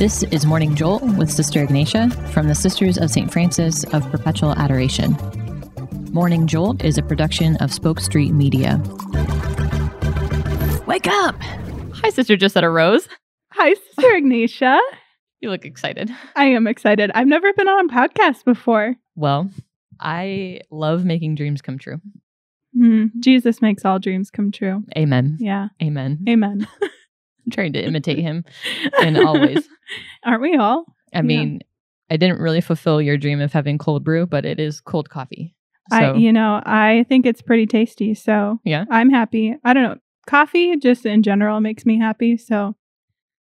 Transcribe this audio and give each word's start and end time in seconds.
This 0.00 0.22
is 0.22 0.46
Morning 0.46 0.74
Jolt 0.74 1.02
with 1.18 1.30
Sister 1.30 1.62
Ignatia 1.62 2.08
from 2.32 2.48
the 2.48 2.54
Sisters 2.54 2.96
of 2.96 3.10
St. 3.10 3.30
Francis 3.30 3.84
of 3.92 4.02
Perpetual 4.10 4.52
Adoration. 4.52 5.14
Morning 6.10 6.46
Jolt 6.46 6.82
is 6.82 6.96
a 6.96 7.02
production 7.02 7.56
of 7.56 7.70
Spoke 7.70 8.00
Street 8.00 8.32
Media. 8.32 8.80
Wake 10.86 11.06
up! 11.06 11.34
Hi, 11.42 12.08
Sister 12.08 12.34
Josetta 12.38 12.70
Rose. 12.70 13.08
Hi, 13.52 13.74
Sister 13.74 14.16
Ignatia. 14.16 14.80
You 15.40 15.50
look 15.50 15.66
excited. 15.66 16.10
I 16.34 16.46
am 16.46 16.66
excited. 16.66 17.10
I've 17.14 17.28
never 17.28 17.52
been 17.52 17.68
on 17.68 17.84
a 17.84 17.92
podcast 17.92 18.46
before. 18.46 18.96
Well, 19.16 19.50
I 20.00 20.60
love 20.70 21.04
making 21.04 21.34
dreams 21.34 21.60
come 21.60 21.76
true. 21.76 22.00
Hmm. 22.74 23.08
Jesus 23.18 23.60
makes 23.60 23.84
all 23.84 23.98
dreams 23.98 24.30
come 24.30 24.50
true. 24.50 24.82
Amen. 24.96 25.36
Yeah. 25.40 25.68
Amen. 25.82 26.24
Amen. 26.26 26.66
Trying 27.50 27.72
to 27.74 27.84
imitate 27.84 28.18
him 28.28 28.44
and 29.00 29.18
always. 29.18 29.68
Aren't 30.24 30.42
we 30.42 30.56
all? 30.56 30.84
I 31.12 31.18
Yeah. 31.18 31.22
mean, 31.22 31.60
I 32.10 32.16
didn't 32.16 32.40
really 32.40 32.60
fulfill 32.60 33.00
your 33.00 33.16
dream 33.16 33.40
of 33.40 33.52
having 33.52 33.78
cold 33.78 34.04
brew, 34.04 34.26
but 34.26 34.44
it 34.44 34.58
is 34.60 34.80
cold 34.80 35.10
coffee. 35.10 35.54
So, 35.90 35.96
I, 35.96 36.14
you 36.16 36.32
know, 36.32 36.62
I 36.64 37.04
think 37.08 37.26
it's 37.26 37.42
pretty 37.42 37.66
tasty. 37.66 38.14
So 38.14 38.60
Yeah? 38.64 38.84
I'm 38.90 39.10
happy. 39.10 39.56
I 39.64 39.72
don't 39.72 39.82
know. 39.82 39.96
Coffee 40.26 40.76
just 40.76 41.04
in 41.06 41.22
general 41.22 41.60
makes 41.60 41.84
me 41.86 41.98
happy. 41.98 42.36
So, 42.36 42.76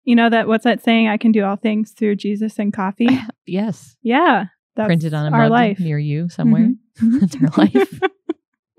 you 0.04 0.16
know 0.16 0.28
that 0.30 0.48
what's 0.48 0.64
that 0.64 0.82
saying? 0.82 1.06
I 1.08 1.16
can 1.16 1.30
do 1.30 1.44
all 1.44 1.54
things 1.56 1.92
through 1.92 2.16
Jesus 2.16 2.58
and 2.58 2.72
coffee. 2.72 3.08
yes, 3.46 3.96
yeah. 4.02 4.46
That's 4.74 4.86
printed 4.88 5.14
on 5.14 5.32
a 5.32 5.36
our 5.36 5.48
life. 5.48 5.78
near 5.78 5.98
you 5.98 6.28
somewhere. 6.28 6.70
Mhm. 7.00 7.20
That's 7.20 7.36
our 7.36 7.64
life. 7.64 8.00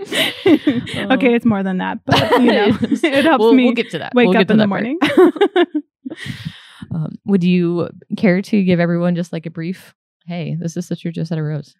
okay, 1.11 1.33
it's 1.33 1.45
more 1.45 1.63
than 1.63 1.77
that, 1.79 1.99
but 2.05 2.31
you 2.39 2.51
know, 2.51 2.67
it 2.81 3.25
helps 3.25 3.41
we'll, 3.41 3.53
me 3.53 3.65
we'll 3.65 3.73
get 3.73 3.89
to 3.91 3.99
that. 3.99 4.13
wake 4.13 4.27
We'll 4.27 4.37
up 4.37 4.41
get 4.41 4.47
to 4.47 4.53
in 4.53 4.59
the 4.59 4.67
morning. 4.67 4.99
Um, 6.93 7.17
would 7.25 7.43
you 7.43 7.89
care 8.17 8.41
to 8.41 8.63
give 8.63 8.79
everyone 8.79 9.15
just 9.15 9.33
like 9.33 9.45
a 9.45 9.49
brief? 9.49 9.95
Hey, 10.27 10.55
this 10.59 10.77
is 10.77 10.85
Sister 10.85 11.11
Josetta 11.11 11.41
Rose. 11.41 11.75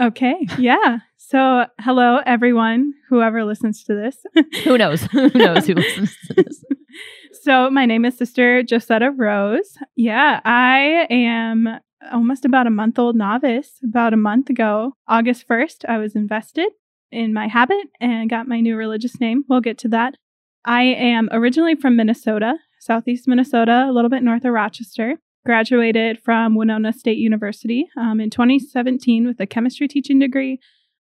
okay, 0.00 0.34
yeah. 0.58 0.98
So, 1.16 1.66
hello, 1.80 2.20
everyone, 2.26 2.92
whoever 3.08 3.44
listens 3.44 3.84
to 3.84 3.94
this. 3.94 4.16
Who 4.64 4.76
knows? 4.76 5.02
Who 5.12 5.28
knows 5.30 5.66
who 5.66 5.74
listens 5.74 6.16
to 6.26 6.34
this? 6.42 6.64
So, 7.42 7.70
my 7.70 7.86
name 7.86 8.04
is 8.04 8.16
Sister 8.18 8.62
Josetta 8.62 9.10
Rose. 9.16 9.76
Yeah, 9.96 10.40
I 10.44 11.06
am 11.08 11.78
almost 12.10 12.44
about 12.44 12.66
a 12.66 12.70
month 12.70 12.98
old 12.98 13.16
novice. 13.16 13.78
About 13.84 14.12
a 14.12 14.16
month 14.16 14.50
ago, 14.50 14.96
August 15.06 15.46
1st, 15.46 15.84
I 15.88 15.98
was 15.98 16.16
invested 16.16 16.70
in 17.12 17.32
my 17.32 17.48
habit 17.48 17.86
and 18.00 18.30
got 18.30 18.48
my 18.48 18.60
new 18.60 18.76
religious 18.76 19.20
name. 19.20 19.44
We'll 19.48 19.60
get 19.60 19.78
to 19.78 19.88
that. 19.88 20.14
I 20.64 20.82
am 20.82 21.28
originally 21.32 21.74
from 21.74 21.96
Minnesota, 21.96 22.54
southeast 22.80 23.28
Minnesota, 23.28 23.86
a 23.88 23.92
little 23.92 24.10
bit 24.10 24.22
north 24.22 24.44
of 24.44 24.52
Rochester. 24.52 25.16
Graduated 25.44 26.20
from 26.22 26.54
Winona 26.54 26.92
State 26.92 27.18
University 27.18 27.88
um, 27.96 28.20
in 28.20 28.30
2017 28.30 29.26
with 29.26 29.40
a 29.40 29.46
chemistry 29.46 29.88
teaching 29.88 30.20
degree. 30.20 30.60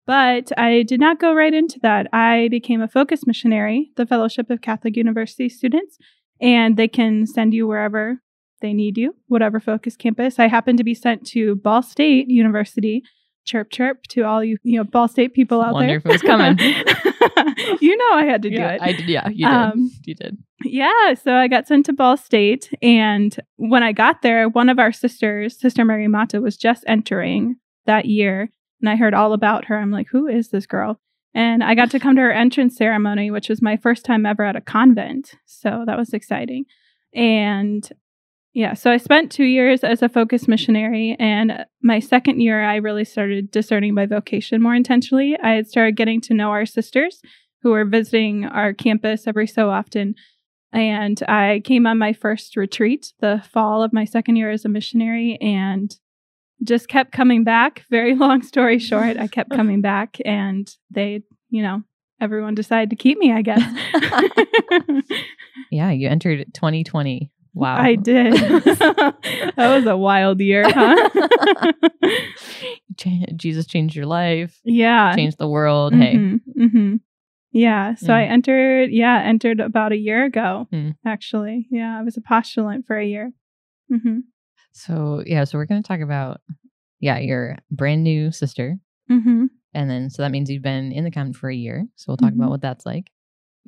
But 0.05 0.51
I 0.57 0.83
did 0.83 0.99
not 0.99 1.21
go 1.21 1.33
right 1.33 1.53
into 1.53 1.79
that. 1.81 2.07
I 2.13 2.49
became 2.51 2.81
a 2.81 2.87
focus 2.89 3.25
missionary, 3.25 3.91
the 3.95 4.05
Fellowship 4.05 4.49
of 4.49 4.59
Catholic 4.59 4.97
University 4.97 5.47
Students, 5.47 5.97
and 6.41 6.75
they 6.75 6.89
can 6.89 7.25
send 7.25 7.53
you 7.53 7.65
wherever 7.65 8.19
they 8.61 8.73
need 8.73 8.97
you, 8.97 9.15
whatever 9.27 9.59
focus 9.59 9.95
campus. 9.95 10.37
I 10.37 10.47
happened 10.47 10.77
to 10.77 10.83
be 10.83 10.93
sent 10.93 11.25
to 11.27 11.55
Ball 11.55 11.81
State 11.81 12.29
University. 12.29 13.03
Chirp 13.45 13.69
chirp 13.69 14.03
to 14.09 14.23
all 14.23 14.43
you, 14.43 14.57
you 14.63 14.77
know, 14.77 14.83
Ball 14.83 15.07
State 15.07 15.33
people 15.33 15.61
out 15.61 15.73
Wonder 15.73 15.87
there. 15.87 15.97
if 15.97 16.05
it 16.05 16.11
was 16.11 16.21
coming. 16.21 16.57
you 17.79 17.95
know 17.95 18.13
I 18.13 18.25
had 18.25 18.41
to 18.41 18.51
yeah, 18.51 18.69
do 18.69 18.75
it. 18.75 18.81
I 18.81 18.91
did. 18.93 19.07
Yeah, 19.07 19.29
you 19.29 19.45
did. 19.45 19.53
Um, 19.53 19.91
you 20.03 20.15
did. 20.15 20.37
Yeah, 20.63 21.13
so 21.13 21.35
I 21.35 21.47
got 21.47 21.67
sent 21.67 21.85
to 21.85 21.93
Ball 21.93 22.17
State, 22.17 22.73
and 22.81 23.37
when 23.57 23.83
I 23.83 23.91
got 23.91 24.21
there, 24.21 24.49
one 24.49 24.69
of 24.69 24.79
our 24.79 24.91
sisters, 24.91 25.59
Sister 25.59 25.85
Mary 25.85 26.07
Mata, 26.07 26.41
was 26.41 26.57
just 26.57 26.83
entering 26.87 27.57
that 27.85 28.05
year, 28.05 28.49
and 28.81 28.89
I 28.89 28.95
heard 28.95 29.13
all 29.13 29.33
about 29.33 29.65
her. 29.65 29.77
I'm 29.77 29.91
like, 29.91 30.07
who 30.09 30.27
is 30.27 30.49
this 30.49 30.65
girl? 30.65 30.99
And 31.33 31.63
I 31.63 31.75
got 31.75 31.91
to 31.91 31.99
come 31.99 32.15
to 32.15 32.21
her 32.21 32.31
entrance 32.31 32.77
ceremony, 32.77 33.29
which 33.29 33.49
was 33.49 33.61
my 33.61 33.77
first 33.77 34.05
time 34.05 34.25
ever 34.25 34.43
at 34.43 34.55
a 34.55 34.61
convent, 34.61 35.35
so 35.45 35.83
that 35.85 35.97
was 35.97 36.13
exciting. 36.13 36.65
And 37.13 37.87
yeah, 38.55 38.73
so 38.73 38.89
I 38.89 38.95
spent 38.95 39.33
two 39.33 39.43
years 39.43 39.83
as 39.83 40.01
a 40.01 40.07
focus 40.07 40.47
missionary, 40.47 41.17
and 41.19 41.65
my 41.83 41.99
second 41.99 42.39
year, 42.39 42.63
I 42.63 42.77
really 42.77 43.03
started 43.03 43.51
discerning 43.51 43.93
my 43.93 44.05
vocation 44.05 44.61
more 44.61 44.73
intentionally. 44.73 45.37
I 45.43 45.51
had 45.51 45.67
started 45.67 45.97
getting 45.97 46.21
to 46.21 46.33
know 46.33 46.51
our 46.51 46.65
sisters 46.65 47.21
who 47.61 47.71
were 47.71 47.83
visiting 47.83 48.45
our 48.45 48.73
campus 48.73 49.27
every 49.27 49.45
so 49.45 49.69
often. 49.69 50.15
And 50.71 51.21
I 51.27 51.63
came 51.65 51.85
on 51.85 51.97
my 51.97 52.13
first 52.13 52.55
retreat 52.55 53.11
the 53.19 53.43
fall 53.51 53.83
of 53.83 53.91
my 53.91 54.05
second 54.05 54.37
year 54.37 54.51
as 54.51 54.63
a 54.63 54.69
missionary 54.69 55.37
and 55.41 55.93
just 56.63 56.87
kept 56.87 57.11
coming 57.11 57.43
back. 57.43 57.83
Very 57.91 58.15
long 58.15 58.41
story 58.41 58.79
short, 58.79 59.17
I 59.17 59.27
kept 59.27 59.49
coming 59.51 59.81
back 59.81 60.15
and 60.23 60.73
they, 60.91 61.23
you 61.49 61.61
know, 61.61 61.83
everyone 62.21 62.55
decided 62.55 62.89
to 62.91 62.95
keep 62.95 63.17
me, 63.17 63.33
I 63.33 63.41
guess. 63.41 63.61
Yeah, 65.71 65.91
you 65.91 66.07
entered 66.07 66.53
2020. 66.53 67.31
Wow. 67.55 67.77
I 67.77 67.95
did. 67.95 68.33
that 68.35 69.55
was 69.57 69.85
a 69.87 69.95
wild 69.97 70.41
year, 70.41 70.65
huh? 70.69 71.09
Jesus 73.35 73.65
changed 73.65 73.95
your 73.95 74.05
life, 74.05 74.59
yeah. 74.63 75.15
changed 75.15 75.37
the 75.37 75.47
world. 75.47 75.93
Hey, 75.93 76.15
Mhm, 76.17 76.41
mhm. 76.57 76.99
Yeah. 77.51 77.95
So 77.95 78.13
I 78.13 78.23
Mm. 78.23 78.29
entered, 78.31 78.91
yeah, 78.91 79.21
entered 79.23 79.59
about 79.61 79.93
a 79.93 79.97
year 79.97 80.25
ago, 80.25 80.67
Mm. 80.73 80.95
actually. 81.05 81.67
Yeah. 81.71 81.97
I 81.97 82.03
was 82.03 82.17
a 82.17 82.21
postulant 82.21 82.85
for 82.85 82.97
a 82.97 83.05
year. 83.05 83.31
hmm 83.89 84.19
so 84.71 85.23
yeah, 85.25 85.45
so 85.45 85.57
we're 85.57 85.65
going 85.65 85.81
to 85.81 85.87
talk 85.87 86.01
about 86.01 86.41
yeah 86.99 87.17
your 87.19 87.57
brand 87.71 88.03
new 88.03 88.29
sister, 88.31 88.77
hmm 89.07 89.45
and 89.73 89.89
then 89.89 90.09
so 90.09 90.21
that 90.21 90.31
means 90.31 90.49
you've 90.49 90.61
been 90.63 90.91
in 90.91 91.03
the 91.05 91.11
convent 91.11 91.37
for 91.37 91.49
a 91.49 91.55
year. 91.55 91.85
So 91.95 92.05
we'll 92.09 92.17
talk 92.17 92.33
Mhm. 92.33 92.35
about 92.39 92.49
what 92.49 92.61
that's 92.61 92.85
like. 92.85 93.09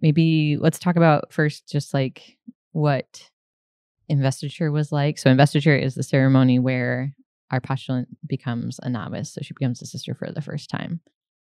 Maybe 0.02 0.58
let's 0.60 0.80
talk 0.80 0.96
about 0.98 1.32
first 1.32 1.70
just 1.70 1.94
like 1.94 2.38
what 2.74 3.30
investiture 4.10 4.72
was 4.72 4.92
like. 4.92 5.18
So 5.18 5.30
investiture 5.30 5.76
is 5.76 5.96
the 5.96 6.04
ceremony 6.04 6.60
where 6.60 7.14
our 7.52 7.62
postulant 7.62 8.08
becomes 8.28 8.80
a 8.84 8.90
novice, 8.90 9.34
so 9.34 9.42
she 9.42 9.54
becomes 9.54 9.82
a 9.82 9.86
sister 9.86 10.14
for 10.14 10.32
the 10.32 10.42
first 10.42 10.70
time. 10.70 11.00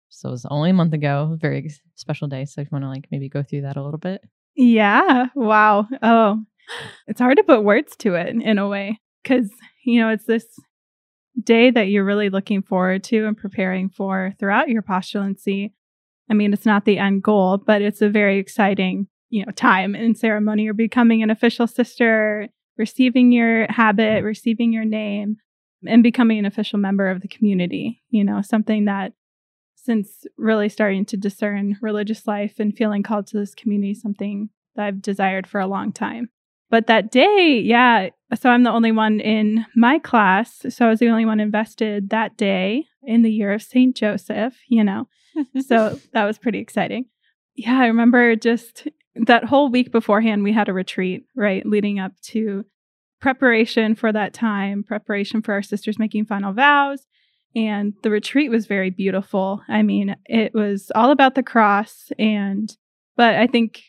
So 0.09 0.29
it 0.29 0.31
was 0.33 0.45
only 0.49 0.71
a 0.71 0.73
month 0.73 0.93
ago, 0.93 1.37
very 1.39 1.69
special 1.95 2.27
day. 2.27 2.45
So 2.45 2.61
if 2.61 2.67
you 2.67 2.69
want 2.71 2.83
to 2.83 2.89
like 2.89 3.07
maybe 3.11 3.29
go 3.29 3.43
through 3.43 3.61
that 3.61 3.77
a 3.77 3.83
little 3.83 3.99
bit. 3.99 4.21
Yeah. 4.55 5.27
Wow. 5.35 5.87
Oh, 6.01 6.43
it's 7.07 7.19
hard 7.19 7.37
to 7.37 7.43
put 7.43 7.63
words 7.63 7.95
to 7.97 8.15
it 8.15 8.27
in 8.27 8.57
a 8.57 8.67
way 8.67 8.99
because, 9.23 9.49
you 9.85 10.01
know, 10.01 10.09
it's 10.09 10.25
this 10.25 10.45
day 11.41 11.71
that 11.71 11.87
you're 11.87 12.03
really 12.03 12.29
looking 12.29 12.61
forward 12.61 13.03
to 13.05 13.25
and 13.25 13.37
preparing 13.37 13.89
for 13.89 14.33
throughout 14.37 14.69
your 14.69 14.81
postulancy. 14.81 15.71
I 16.29 16.33
mean, 16.33 16.51
it's 16.51 16.65
not 16.65 16.85
the 16.85 16.97
end 16.97 17.23
goal, 17.23 17.57
but 17.57 17.81
it's 17.81 18.01
a 18.01 18.09
very 18.09 18.37
exciting, 18.37 19.07
you 19.31 19.43
know, 19.45 19.51
time 19.53 19.95
and 19.95 20.15
ceremony. 20.15 20.63
You're 20.63 20.73
becoming 20.75 21.23
an 21.23 21.31
official 21.31 21.65
sister, 21.65 22.47
receiving 22.77 23.31
your 23.31 23.65
habit, 23.71 24.23
receiving 24.23 24.71
your 24.71 24.85
name, 24.85 25.37
and 25.87 26.03
becoming 26.03 26.37
an 26.37 26.45
official 26.45 26.77
member 26.77 27.07
of 27.07 27.21
the 27.21 27.27
community. 27.27 28.03
You 28.09 28.23
know, 28.23 28.41
something 28.43 28.85
that 28.85 29.13
since 29.75 30.27
really 30.37 30.69
starting 30.69 31.05
to 31.05 31.17
discern 31.17 31.77
religious 31.81 32.27
life 32.27 32.59
and 32.59 32.75
feeling 32.77 33.01
called 33.01 33.25
to 33.27 33.39
this 33.39 33.55
community, 33.55 33.95
something 33.95 34.49
that 34.75 34.85
I've 34.85 35.01
desired 35.01 35.47
for 35.47 35.59
a 35.59 35.67
long 35.67 35.91
time. 35.91 36.29
But 36.69 36.87
that 36.87 37.11
day, 37.11 37.61
yeah, 37.63 38.09
so 38.39 38.49
I'm 38.49 38.63
the 38.63 38.71
only 38.71 38.91
one 38.91 39.19
in 39.19 39.65
my 39.75 39.99
class. 39.99 40.65
So 40.69 40.85
I 40.85 40.89
was 40.89 40.99
the 40.99 41.09
only 41.09 41.25
one 41.25 41.39
invested 41.39 42.11
that 42.11 42.37
day 42.37 42.85
in 43.03 43.23
the 43.23 43.31
year 43.31 43.51
of 43.51 43.61
St. 43.61 43.95
Joseph, 43.95 44.55
you 44.67 44.83
know. 44.83 45.07
So 45.65 45.97
that 46.11 46.25
was 46.25 46.37
pretty 46.37 46.59
exciting. 46.59 47.05
Yeah, 47.55 47.79
I 47.79 47.87
remember 47.87 48.35
just 48.35 48.87
that 49.15 49.45
whole 49.45 49.69
week 49.69 49.91
beforehand, 49.91 50.43
we 50.43 50.53
had 50.53 50.69
a 50.69 50.73
retreat, 50.73 51.25
right, 51.35 51.65
leading 51.65 51.99
up 51.99 52.13
to 52.21 52.65
preparation 53.19 53.95
for 53.95 54.11
that 54.11 54.33
time, 54.33 54.83
preparation 54.83 55.41
for 55.41 55.53
our 55.53 55.61
sisters 55.61 55.99
making 55.99 56.25
final 56.25 56.53
vows. 56.53 57.07
And 57.55 57.93
the 58.01 58.09
retreat 58.09 58.49
was 58.49 58.65
very 58.65 58.89
beautiful. 58.89 59.61
I 59.67 59.83
mean, 59.83 60.15
it 60.25 60.53
was 60.53 60.91
all 60.95 61.11
about 61.11 61.35
the 61.35 61.43
cross. 61.43 62.09
And, 62.17 62.75
but 63.17 63.35
I 63.35 63.47
think 63.47 63.83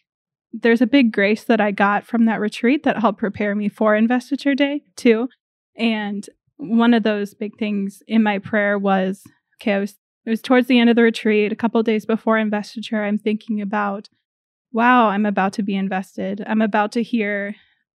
there's 0.53 0.83
a 0.83 0.87
big 0.87 1.13
grace 1.13 1.45
that 1.45 1.61
I 1.61 1.71
got 1.71 2.05
from 2.05 2.27
that 2.27 2.41
retreat 2.41 2.83
that 2.83 2.99
helped 2.99 3.21
prepare 3.21 3.55
me 3.55 3.69
for 3.69 3.95
Investiture 3.95 4.55
Day, 4.55 4.83
too. 4.97 5.29
And 5.77 6.29
one 6.57 6.93
of 6.93 7.05
those 7.05 7.35
big 7.35 7.57
things 7.59 8.03
in 8.07 8.23
my 8.23 8.39
prayer 8.39 8.79
was 8.79 9.23
okay, 9.61 9.75
I 9.75 9.79
was, 9.79 9.95
it 10.27 10.31
was 10.31 10.43
towards 10.43 10.67
the 10.67 10.79
end 10.79 10.91
of 10.91 10.97
the 10.97 11.03
retreat, 11.03 11.53
a 11.53 11.57
couple 11.57 11.83
days 11.83 12.05
before 12.05 12.39
investiture. 12.39 13.03
I'm 13.03 13.19
thinking 13.19 13.61
about, 13.61 14.09
wow, 14.73 15.09
I'm 15.09 15.27
about 15.27 15.53
to 15.55 15.63
be 15.63 15.77
invested. 15.77 16.43
I'm 16.47 16.63
about 16.63 16.93
to 16.93 17.03
hear 17.03 17.55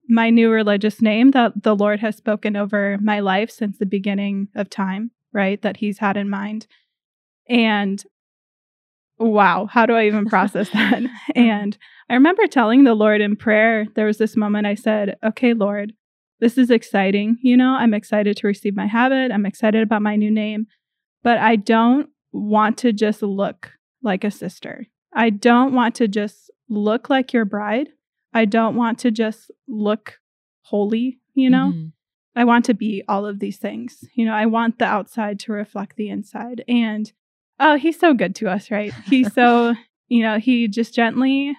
my 0.07 0.30
new 0.30 0.50
religious 0.51 1.01
name 1.01 1.31
that 1.31 1.63
the 1.63 1.75
Lord 1.75 2.00
has 2.00 2.16
spoken 2.16 2.56
over 2.56 2.98
my 3.01 3.19
life 3.19 3.50
since 3.50 3.77
the 3.77 3.86
beginning 3.86 4.50
of 4.56 4.69
time, 4.69 5.12
right? 5.33 5.62
That 5.62 5.77
He's 5.77 6.00
had 6.00 6.18
in 6.18 6.30
mind. 6.30 6.68
And 7.50 8.04
wow, 9.18 9.68
how 9.68 9.86
do 9.86 9.94
I 9.94 10.06
even 10.06 10.25
process 10.25 10.69
that? 10.74 11.04
Uh-huh. 11.04 11.31
and 11.36 11.77
I 12.10 12.13
remember 12.13 12.45
telling 12.48 12.83
the 12.83 12.94
Lord 12.94 13.22
in 13.22 13.36
prayer, 13.36 13.88
there 13.95 14.06
was 14.06 14.18
this 14.18 14.36
moment 14.36 14.68
I 14.68 14.75
said, 14.75 15.18
okay, 15.24 15.54
Lord, 15.54 15.94
this 16.39 16.57
is 16.57 16.69
exciting. 16.69 17.38
You 17.42 17.57
know, 17.57 17.72
I'm 17.72 17.94
excited 17.94 18.38
to 18.38 18.48
receive 18.48 18.75
my 18.75 18.86
habit. 18.86 19.31
I'm 19.31 19.45
excited 19.45 19.81
about 19.81 20.01
my 20.01 20.16
new 20.16 20.30
name, 20.30 20.68
but 21.24 21.38
I 21.39 21.56
don't 21.56 22.10
want 22.31 22.77
to 22.80 22.92
just 22.92 23.24
look 23.24 23.72
like 24.04 24.24
a 24.24 24.30
sister. 24.30 24.86
I 25.13 25.30
don't 25.30 25.74
want 25.74 25.95
to 25.95 26.07
just 26.07 26.51
look 26.69 27.09
like 27.09 27.33
your 27.33 27.45
bride. 27.45 27.89
I 28.33 28.45
don't 28.45 28.75
want 28.75 29.00
to 29.00 29.12
just 29.12 29.51
look 29.67 30.19
holy, 30.62 31.19
you 31.33 31.50
know? 31.50 31.71
Mm-hmm. 31.73 31.88
I 32.35 32.44
want 32.44 32.65
to 32.65 32.73
be 32.73 33.03
all 33.07 33.25
of 33.25 33.39
these 33.39 33.57
things. 33.57 34.03
You 34.13 34.25
know, 34.25 34.33
I 34.33 34.45
want 34.45 34.77
the 34.77 34.85
outside 34.85 35.39
to 35.41 35.53
reflect 35.53 35.95
the 35.95 36.09
inside. 36.09 36.63
And 36.67 37.12
oh, 37.59 37.77
he's 37.77 37.97
so 37.97 38.13
good 38.13 38.35
to 38.35 38.50
us, 38.50 38.69
right? 38.69 38.94
He's 39.06 39.33
so, 39.33 39.73
you 40.09 40.21
know, 40.21 40.38
he 40.38 40.67
just 40.67 40.94
gently 40.94 41.56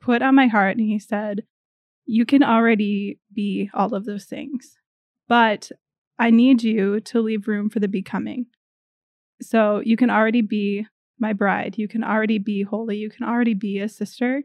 put 0.00 0.22
on 0.22 0.34
my 0.34 0.48
heart 0.48 0.76
and 0.76 0.86
he 0.86 0.98
said, 0.98 1.44
You 2.04 2.26
can 2.26 2.42
already 2.42 3.20
be 3.32 3.70
all 3.72 3.94
of 3.94 4.04
those 4.04 4.24
things, 4.24 4.76
but 5.28 5.70
I 6.18 6.30
need 6.30 6.62
you 6.62 7.00
to 7.00 7.20
leave 7.20 7.46
room 7.46 7.70
for 7.70 7.78
the 7.78 7.88
becoming. 7.88 8.46
So 9.40 9.82
you 9.84 9.96
can 9.96 10.10
already 10.10 10.40
be 10.40 10.86
my 11.18 11.32
bride. 11.32 11.76
You 11.78 11.88
can 11.88 12.04
already 12.04 12.38
be 12.38 12.62
holy. 12.62 12.96
You 12.96 13.10
can 13.10 13.26
already 13.26 13.54
be 13.54 13.78
a 13.78 13.88
sister, 13.88 14.42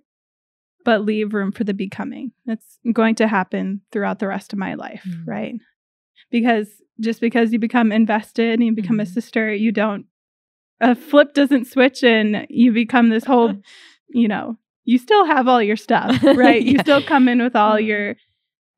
but 0.85 1.05
leave 1.05 1.33
room 1.33 1.51
for 1.51 1.63
the 1.63 1.73
becoming. 1.73 2.31
That's 2.45 2.79
going 2.91 3.15
to 3.15 3.27
happen 3.27 3.81
throughout 3.91 4.19
the 4.19 4.27
rest 4.27 4.53
of 4.53 4.59
my 4.59 4.75
life, 4.75 5.03
mm-hmm. 5.07 5.29
right? 5.29 5.55
Because 6.29 6.69
just 6.99 7.19
because 7.19 7.51
you 7.51 7.59
become 7.59 7.91
invested 7.91 8.53
and 8.53 8.63
you 8.63 8.73
become 8.73 8.97
mm-hmm. 8.97 9.01
a 9.01 9.21
sister, 9.21 9.53
you 9.53 9.71
don't, 9.71 10.05
a 10.79 10.95
flip 10.95 11.33
doesn't 11.33 11.67
switch 11.67 12.03
and 12.03 12.47
you 12.49 12.71
become 12.71 13.09
this 13.09 13.25
whole, 13.25 13.55
you 14.09 14.27
know, 14.27 14.57
you 14.83 14.97
still 14.97 15.25
have 15.25 15.47
all 15.47 15.61
your 15.61 15.77
stuff, 15.77 16.21
right? 16.23 16.61
yeah. 16.61 16.71
You 16.71 16.79
still 16.79 17.01
come 17.01 17.27
in 17.27 17.41
with 17.41 17.55
all 17.55 17.75
mm-hmm. 17.75 17.87
your 17.87 18.15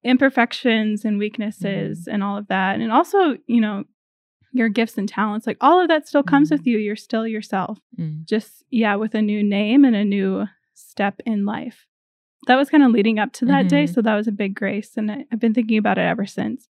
imperfections 0.03 1.05
and 1.05 1.17
weaknesses 1.17 2.01
mm-hmm. 2.01 2.13
and 2.13 2.23
all 2.23 2.37
of 2.37 2.47
that. 2.47 2.79
And 2.79 2.91
also, 2.91 3.37
you 3.47 3.61
know, 3.61 3.85
your 4.53 4.69
gifts 4.69 4.97
and 4.97 5.09
talents, 5.09 5.45
like 5.45 5.57
all 5.59 5.81
of 5.81 5.87
that 5.89 6.07
still 6.07 6.23
comes 6.23 6.49
mm. 6.49 6.51
with 6.53 6.67
you. 6.67 6.77
You're 6.77 6.95
still 6.95 7.27
yourself. 7.27 7.79
Mm. 7.99 8.25
Just, 8.25 8.63
yeah, 8.69 8.95
with 8.95 9.15
a 9.15 9.21
new 9.21 9.43
name 9.43 9.83
and 9.83 9.95
a 9.95 10.05
new 10.05 10.45
step 10.73 11.19
in 11.25 11.45
life. 11.45 11.87
That 12.47 12.55
was 12.55 12.69
kind 12.69 12.83
of 12.83 12.91
leading 12.91 13.19
up 13.19 13.33
to 13.33 13.45
that 13.45 13.61
mm-hmm. 13.61 13.67
day. 13.67 13.87
So 13.87 14.01
that 14.01 14.15
was 14.15 14.27
a 14.27 14.31
big 14.31 14.53
grace. 14.53 14.91
And 14.95 15.11
I, 15.11 15.25
I've 15.31 15.39
been 15.39 15.53
thinking 15.53 15.77
about 15.77 15.97
it 15.97 16.01
ever 16.01 16.25
since. 16.25 16.67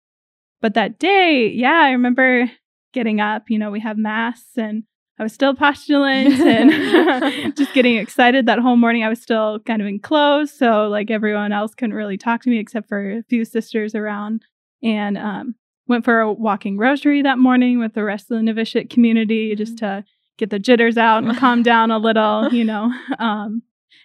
But 0.61 0.75
that 0.75 0.99
day, 0.99 1.49
yeah, 1.49 1.81
I 1.83 1.91
remember 1.91 2.51
getting 2.93 3.21
up. 3.21 3.49
You 3.49 3.59
know, 3.59 3.71
we 3.71 3.81
have 3.81 3.97
mass 3.97 4.43
and 4.57 4.83
I 5.19 5.23
was 5.23 5.33
still 5.33 5.55
postulant 5.57 6.39
and 6.41 7.57
just 7.57 7.73
getting 7.73 7.97
excited 7.97 8.47
that 8.47 8.59
whole 8.59 8.77
morning. 8.77 9.05
I 9.05 9.09
was 9.09 9.23
still 9.23 9.61
kind 9.61 9.81
of 9.81 9.89
enclosed. 9.89 10.55
So, 10.55 10.89
like, 10.89 11.11
everyone 11.11 11.53
else 11.53 11.75
couldn't 11.75 11.95
really 11.95 12.19
talk 12.19 12.43
to 12.43 12.51
me 12.51 12.59
except 12.59 12.89
for 12.89 13.19
a 13.19 13.23
few 13.23 13.45
sisters 13.45 13.95
around. 13.95 14.45
And 14.83 15.17
um, 15.17 15.55
went 15.91 16.05
for 16.05 16.21
a 16.21 16.33
walking 16.33 16.79
rosary 16.79 17.21
that 17.21 17.37
morning 17.37 17.81
with 17.81 17.95
the 17.95 18.05
rest 18.05 18.31
of 18.31 18.37
the 18.37 18.43
novitiate 18.43 18.89
community 18.89 19.57
just 19.57 19.75
mm-hmm. 19.75 19.99
to 19.99 20.05
get 20.39 20.49
the 20.49 20.59
jitters 20.59 20.97
out 20.97 21.25
and 21.25 21.37
calm 21.37 21.63
down 21.65 21.91
a 21.91 21.99
little, 21.99 22.49
you 22.53 22.65
know. 22.65 22.91
Um, 23.19 23.63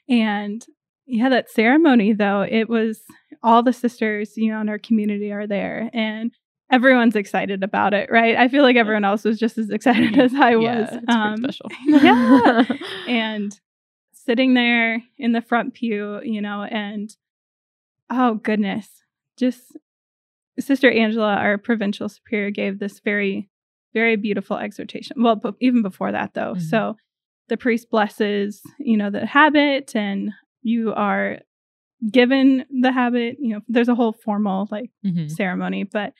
and 0.10 0.66
yeah, 1.06 1.30
that 1.30 1.52
ceremony 1.52 2.12
though, 2.12 2.42
it 2.42 2.68
was 2.68 3.02
all 3.44 3.62
the 3.62 3.72
sisters, 3.72 4.36
you 4.36 4.52
know, 4.52 4.60
in 4.60 4.68
our 4.68 4.80
community 4.80 5.32
are 5.32 5.46
there 5.46 5.92
and 5.94 6.32
everyone's 6.72 7.16
excited 7.16 7.64
about 7.64 7.94
it, 7.94 8.10
right? 8.12 8.36
I 8.36 8.48
feel 8.48 8.64
like 8.64 8.76
everyone 8.76 9.06
else 9.06 9.24
was 9.24 9.38
just 9.38 9.60
as 9.60 9.70
excited 9.70 10.18
as 10.18 10.34
I 10.34 10.56
was. 10.56 10.90
Yeah, 10.92 11.00
um, 11.08 11.38
special. 11.38 11.70
yeah. 11.86 12.64
and 13.08 13.60
sitting 14.12 14.56
there 14.56 15.04
in 15.20 15.34
the 15.34 15.42
front 15.42 15.76
pew, 15.76 16.20
you 16.24 16.42
know, 16.42 16.64
and 16.64 17.16
oh 18.10 18.34
goodness, 18.34 18.90
just 19.38 19.78
Sister 20.60 20.90
Angela, 20.90 21.36
our 21.36 21.57
provincial 21.57 22.10
superior, 22.10 22.50
gave 22.50 22.80
this 22.80 23.00
very, 23.00 23.50
very 23.94 24.16
beautiful 24.16 24.57
exhortation. 24.57 25.22
Well, 25.22 25.42
even 25.60 25.81
before 25.81 26.12
that, 26.12 26.34
though. 26.34 26.54
Mm-hmm. 26.54 26.68
So 26.68 26.96
the 27.50 27.57
priest 27.57 27.90
blesses, 27.90 28.62
you 28.80 28.98
know, 28.98 29.10
the 29.10 29.25
habit, 29.25 29.96
and 29.96 30.31
you 30.62 30.94
are 30.94 31.40
given 32.12 32.66
the 32.69 32.92
habit. 32.92 33.38
You 33.40 33.56
know, 33.56 33.62
there's 33.68 33.90
a 33.90 33.96
whole 33.96 34.13
formal 34.13 34.68
like 34.72 34.90
mm-hmm. 35.06 35.28
ceremony. 35.28 35.84
But 35.84 36.13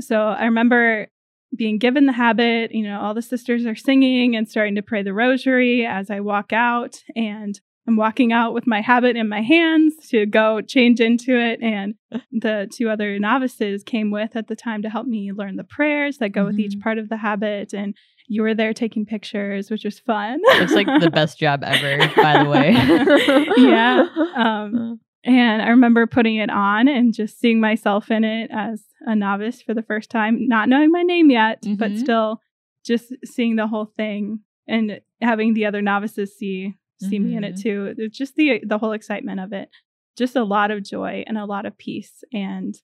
so 0.00 0.20
I 0.20 0.44
remember 0.44 1.08
being 1.56 1.78
given 1.78 2.06
the 2.06 2.12
habit. 2.12 2.74
You 2.74 2.84
know, 2.84 3.00
all 3.00 3.14
the 3.14 3.22
sisters 3.22 3.66
are 3.66 3.76
singing 3.76 4.34
and 4.36 4.48
starting 4.48 4.74
to 4.74 4.82
pray 4.82 5.02
the 5.02 5.14
rosary 5.14 5.86
as 5.86 6.10
I 6.10 6.20
walk 6.20 6.52
out, 6.52 7.02
and 7.14 7.60
I'm 7.88 7.96
walking 7.96 8.32
out 8.32 8.52
with 8.52 8.66
my 8.66 8.80
habit 8.80 9.16
in 9.16 9.28
my 9.28 9.42
hands 9.42 9.94
to 10.08 10.26
go 10.26 10.60
change 10.60 11.00
into 11.00 11.38
it. 11.38 11.60
And 11.62 11.94
the 12.32 12.68
two 12.72 12.88
other 12.88 13.18
novices 13.18 13.84
came 13.84 14.10
with 14.10 14.34
at 14.34 14.48
the 14.48 14.56
time 14.56 14.82
to 14.82 14.90
help 14.90 15.06
me 15.06 15.32
learn 15.32 15.56
the 15.56 15.64
prayers 15.64 16.18
that 16.18 16.30
go 16.30 16.40
mm-hmm. 16.40 16.46
with 16.48 16.58
each 16.58 16.72
mm-hmm. 16.72 16.80
part 16.80 16.98
of 16.98 17.08
the 17.08 17.16
habit. 17.16 17.72
And 17.72 17.94
you 18.26 18.42
were 18.42 18.54
there 18.54 18.74
taking 18.74 19.06
pictures, 19.06 19.70
which 19.70 19.84
was 19.84 20.00
fun. 20.00 20.40
It's 20.44 20.72
like 20.72 20.88
the 21.00 21.10
best 21.10 21.38
job 21.38 21.62
ever, 21.62 22.10
by 22.16 22.42
the 22.42 22.50
way. 22.50 22.72
yeah. 23.56 24.06
Um, 24.34 25.00
and 25.24 25.62
I 25.62 25.68
remember 25.68 26.06
putting 26.06 26.36
it 26.36 26.50
on 26.50 26.88
and 26.88 27.14
just 27.14 27.38
seeing 27.38 27.60
myself 27.60 28.10
in 28.10 28.24
it 28.24 28.50
as 28.52 28.82
a 29.02 29.14
novice 29.14 29.62
for 29.62 29.74
the 29.74 29.82
first 29.82 30.10
time, 30.10 30.48
not 30.48 30.68
knowing 30.68 30.90
my 30.90 31.02
name 31.02 31.30
yet, 31.30 31.62
mm-hmm. 31.62 31.76
but 31.76 31.96
still 31.96 32.40
just 32.84 33.12
seeing 33.24 33.56
the 33.56 33.68
whole 33.68 33.92
thing 33.96 34.40
and 34.66 35.00
having 35.20 35.54
the 35.54 35.66
other 35.66 35.82
novices 35.82 36.36
see 36.36 36.74
see 37.00 37.18
mm-hmm. 37.18 37.28
me 37.28 37.36
in 37.36 37.44
it 37.44 37.54
mm-hmm. 37.54 37.62
too. 37.62 37.94
It's 37.98 38.16
just 38.16 38.36
the 38.36 38.60
the 38.64 38.78
whole 38.78 38.92
excitement 38.92 39.40
of 39.40 39.52
it. 39.52 39.68
Just 40.16 40.36
a 40.36 40.44
lot 40.44 40.70
of 40.70 40.82
joy 40.82 41.24
and 41.26 41.36
a 41.36 41.44
lot 41.44 41.66
of 41.66 41.76
peace. 41.76 42.24
And 42.32 42.74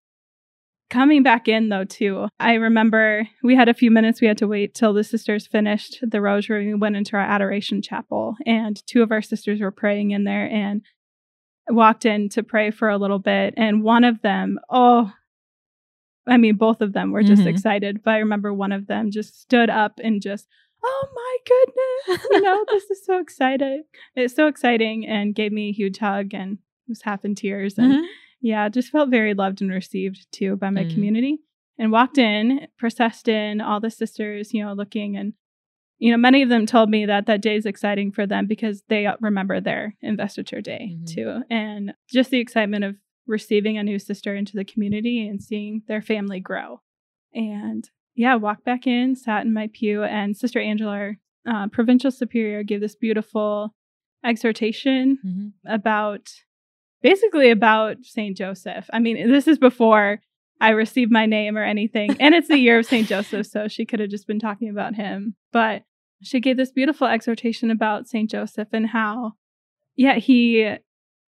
coming 0.90 1.22
back 1.22 1.48
in 1.48 1.70
though 1.70 1.84
too, 1.84 2.28
I 2.38 2.54
remember 2.54 3.26
we 3.42 3.56
had 3.56 3.68
a 3.68 3.74
few 3.74 3.90
minutes 3.90 4.20
we 4.20 4.26
had 4.26 4.38
to 4.38 4.48
wait 4.48 4.74
till 4.74 4.92
the 4.92 5.04
sisters 5.04 5.46
finished 5.46 5.98
the 6.02 6.20
rosary. 6.20 6.66
We 6.66 6.74
went 6.74 6.96
into 6.96 7.16
our 7.16 7.22
adoration 7.22 7.80
chapel 7.80 8.36
and 8.44 8.84
two 8.86 9.02
of 9.02 9.10
our 9.10 9.22
sisters 9.22 9.60
were 9.60 9.70
praying 9.70 10.10
in 10.10 10.24
there 10.24 10.46
and 10.46 10.82
walked 11.70 12.04
in 12.04 12.28
to 12.30 12.42
pray 12.42 12.70
for 12.70 12.88
a 12.88 12.98
little 12.98 13.20
bit 13.20 13.54
and 13.56 13.82
one 13.82 14.04
of 14.04 14.20
them, 14.22 14.58
oh 14.68 15.12
I 16.28 16.36
mean 16.36 16.56
both 16.56 16.80
of 16.80 16.92
them 16.92 17.10
were 17.10 17.22
just 17.22 17.40
mm-hmm. 17.40 17.48
excited, 17.48 18.02
but 18.04 18.12
I 18.12 18.18
remember 18.18 18.52
one 18.52 18.72
of 18.72 18.86
them 18.86 19.10
just 19.10 19.40
stood 19.40 19.70
up 19.70 19.98
and 20.04 20.20
just 20.20 20.46
oh 20.84 21.08
my 21.14 21.36
goodness, 21.46 22.26
you 22.30 22.40
know, 22.40 22.64
this 22.72 22.90
is 22.90 23.04
so 23.04 23.18
exciting. 23.20 23.84
It's 24.16 24.34
so 24.34 24.46
exciting 24.46 25.06
and 25.06 25.34
gave 25.34 25.52
me 25.52 25.68
a 25.68 25.72
huge 25.72 25.98
hug 25.98 26.34
and 26.34 26.58
was 26.88 27.02
half 27.02 27.24
in 27.24 27.34
tears. 27.34 27.78
And 27.78 27.92
mm-hmm. 27.92 28.04
yeah, 28.40 28.68
just 28.68 28.90
felt 28.90 29.10
very 29.10 29.34
loved 29.34 29.62
and 29.62 29.70
received 29.70 30.26
too 30.32 30.56
by 30.56 30.70
my 30.70 30.82
mm-hmm. 30.82 30.94
community. 30.94 31.38
And 31.78 31.90
walked 31.90 32.18
in, 32.18 32.68
processed 32.78 33.28
in, 33.28 33.60
all 33.60 33.80
the 33.80 33.90
sisters, 33.90 34.52
you 34.52 34.64
know, 34.64 34.72
looking 34.74 35.16
and 35.16 35.32
you 35.98 36.10
know, 36.10 36.18
many 36.18 36.42
of 36.42 36.48
them 36.48 36.66
told 36.66 36.90
me 36.90 37.06
that 37.06 37.26
that 37.26 37.42
day 37.42 37.54
is 37.54 37.64
exciting 37.64 38.10
for 38.10 38.26
them 38.26 38.48
because 38.48 38.82
they 38.88 39.06
remember 39.20 39.60
their 39.60 39.94
investiture 40.02 40.60
day 40.60 40.96
mm-hmm. 40.96 41.04
too. 41.04 41.42
And 41.48 41.94
just 42.12 42.30
the 42.30 42.40
excitement 42.40 42.82
of 42.82 42.96
receiving 43.28 43.78
a 43.78 43.84
new 43.84 44.00
sister 44.00 44.34
into 44.34 44.56
the 44.56 44.64
community 44.64 45.28
and 45.28 45.40
seeing 45.40 45.82
their 45.86 46.02
family 46.02 46.40
grow. 46.40 46.80
And 47.32 47.88
yeah, 48.14 48.34
walked 48.34 48.64
back 48.64 48.86
in, 48.86 49.16
sat 49.16 49.44
in 49.44 49.52
my 49.52 49.68
pew, 49.72 50.02
and 50.04 50.36
Sister 50.36 50.60
Angela, 50.60 51.12
uh, 51.48 51.68
provincial 51.68 52.10
superior, 52.10 52.62
gave 52.62 52.80
this 52.80 52.94
beautiful 52.94 53.74
exhortation 54.24 55.18
mm-hmm. 55.24 55.72
about 55.72 56.30
basically 57.02 57.50
about 57.50 57.96
Saint 58.02 58.36
Joseph. 58.36 58.88
I 58.92 58.98
mean, 58.98 59.30
this 59.30 59.48
is 59.48 59.58
before 59.58 60.20
I 60.60 60.70
received 60.70 61.10
my 61.10 61.26
name 61.26 61.56
or 61.56 61.64
anything, 61.64 62.16
and 62.20 62.34
it's 62.34 62.48
the 62.48 62.58
year 62.58 62.78
of 62.78 62.86
Saint 62.86 63.08
Joseph, 63.08 63.46
so 63.46 63.68
she 63.68 63.84
could 63.84 64.00
have 64.00 64.10
just 64.10 64.26
been 64.26 64.38
talking 64.38 64.68
about 64.68 64.94
him. 64.94 65.34
But 65.52 65.82
she 66.22 66.40
gave 66.40 66.56
this 66.56 66.70
beautiful 66.70 67.06
exhortation 67.06 67.70
about 67.70 68.08
Saint 68.08 68.30
Joseph 68.30 68.68
and 68.72 68.88
how, 68.88 69.32
yeah, 69.96 70.16
he 70.16 70.76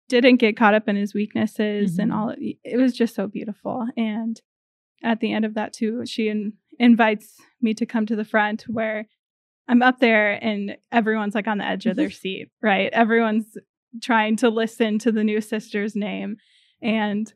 didn't 0.09 0.37
get 0.37 0.57
caught 0.57 0.75
up 0.75 0.87
in 0.87 0.97
his 0.97 1.15
weaknesses 1.15 1.93
mm-hmm. 1.93 2.01
and 2.03 2.13
all. 2.13 2.31
Of, 2.31 2.37
it 2.39 2.79
was 2.79 2.93
just 2.93 3.15
so 3.15 3.27
beautiful, 3.27 3.87
and 3.97 4.41
at 5.03 5.21
the 5.21 5.33
end 5.33 5.45
of 5.45 5.55
that 5.55 5.73
too, 5.73 6.05
she 6.07 6.29
and 6.29 6.55
invites 6.79 7.41
me 7.61 7.75
to 7.75 7.87
come 7.87 8.07
to 8.07 8.17
the 8.17 8.25
front 8.25 8.65
where 8.69 9.07
I'm 9.69 9.83
up 9.83 9.99
there 10.01 10.33
and 10.33 10.77
everyone's 10.93 11.35
like 11.35 11.49
on 11.49 11.59
the 11.59 11.67
edge 11.67 11.87
of 11.87 11.97
their 11.97 12.11
seat, 12.11 12.51
right? 12.63 12.93
Everyone's 12.93 13.57
trying 14.03 14.37
to 14.37 14.51
listen 14.51 14.99
to 15.01 15.13
the 15.13 15.25
new 15.25 15.41
sister's 15.41 15.97
name. 15.97 16.37
And, 16.83 17.33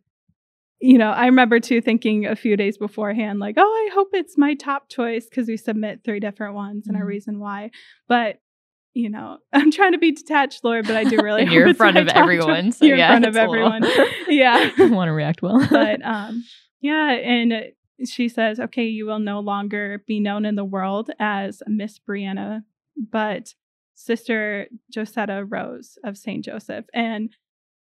you 0.81 0.99
know, 0.99 1.11
I 1.11 1.27
remember 1.27 1.59
too 1.59 1.81
thinking 1.81 2.27
a 2.27 2.37
few 2.37 2.57
days 2.57 2.77
beforehand, 2.77 3.39
like, 3.39 3.55
oh, 3.57 3.63
I 3.63 3.95
hope 3.95 4.09
it's 4.13 4.37
my 4.37 4.55
top 4.55 4.89
choice 4.91 5.25
because 5.25 5.49
we 5.49 5.57
submit 5.57 6.01
three 6.05 6.21
different 6.21 6.55
ones 6.55 6.87
and 6.87 6.97
mm-hmm. 6.97 7.03
a 7.03 7.07
reason 7.07 7.41
why. 7.41 7.71
But, 8.09 8.41
you 8.93 9.09
know, 9.09 9.39
I'm 9.55 9.71
trying 9.71 9.93
to 9.93 9.99
be 9.99 10.13
detached, 10.13 10.65
Lord, 10.65 10.87
but 10.87 10.97
I 10.97 11.05
do 11.05 11.23
really 11.23 11.45
You're 11.51 11.69
in 11.69 11.75
front 11.75 11.97
of 11.97 12.09
everyone. 12.15 12.73
So 12.73 12.85
You're 12.85 12.99
yeah, 12.99 13.17
in 13.17 13.23
front 13.23 13.37
of 13.37 13.37
everyone. 13.37 13.85
yeah. 14.29 14.71
want 14.89 15.09
to 15.09 15.13
react 15.13 15.41
well. 15.41 15.67
but 15.71 16.05
um 16.05 16.45
yeah, 16.81 17.11
and 17.11 17.73
she 18.07 18.29
says, 18.29 18.61
okay, 18.61 18.85
you 18.85 19.07
will 19.07 19.19
no 19.19 19.41
longer 19.41 20.03
be 20.07 20.21
known 20.21 20.45
in 20.45 20.55
the 20.55 20.65
world 20.65 21.11
as 21.19 21.63
Miss 21.67 21.99
Brianna, 21.99 22.63
but 22.97 23.55
Sister 23.95 24.69
Josetta 24.93 25.45
Rose 25.45 25.99
of 26.05 26.17
St. 26.17 26.45
Joseph. 26.45 26.85
And 26.95 27.31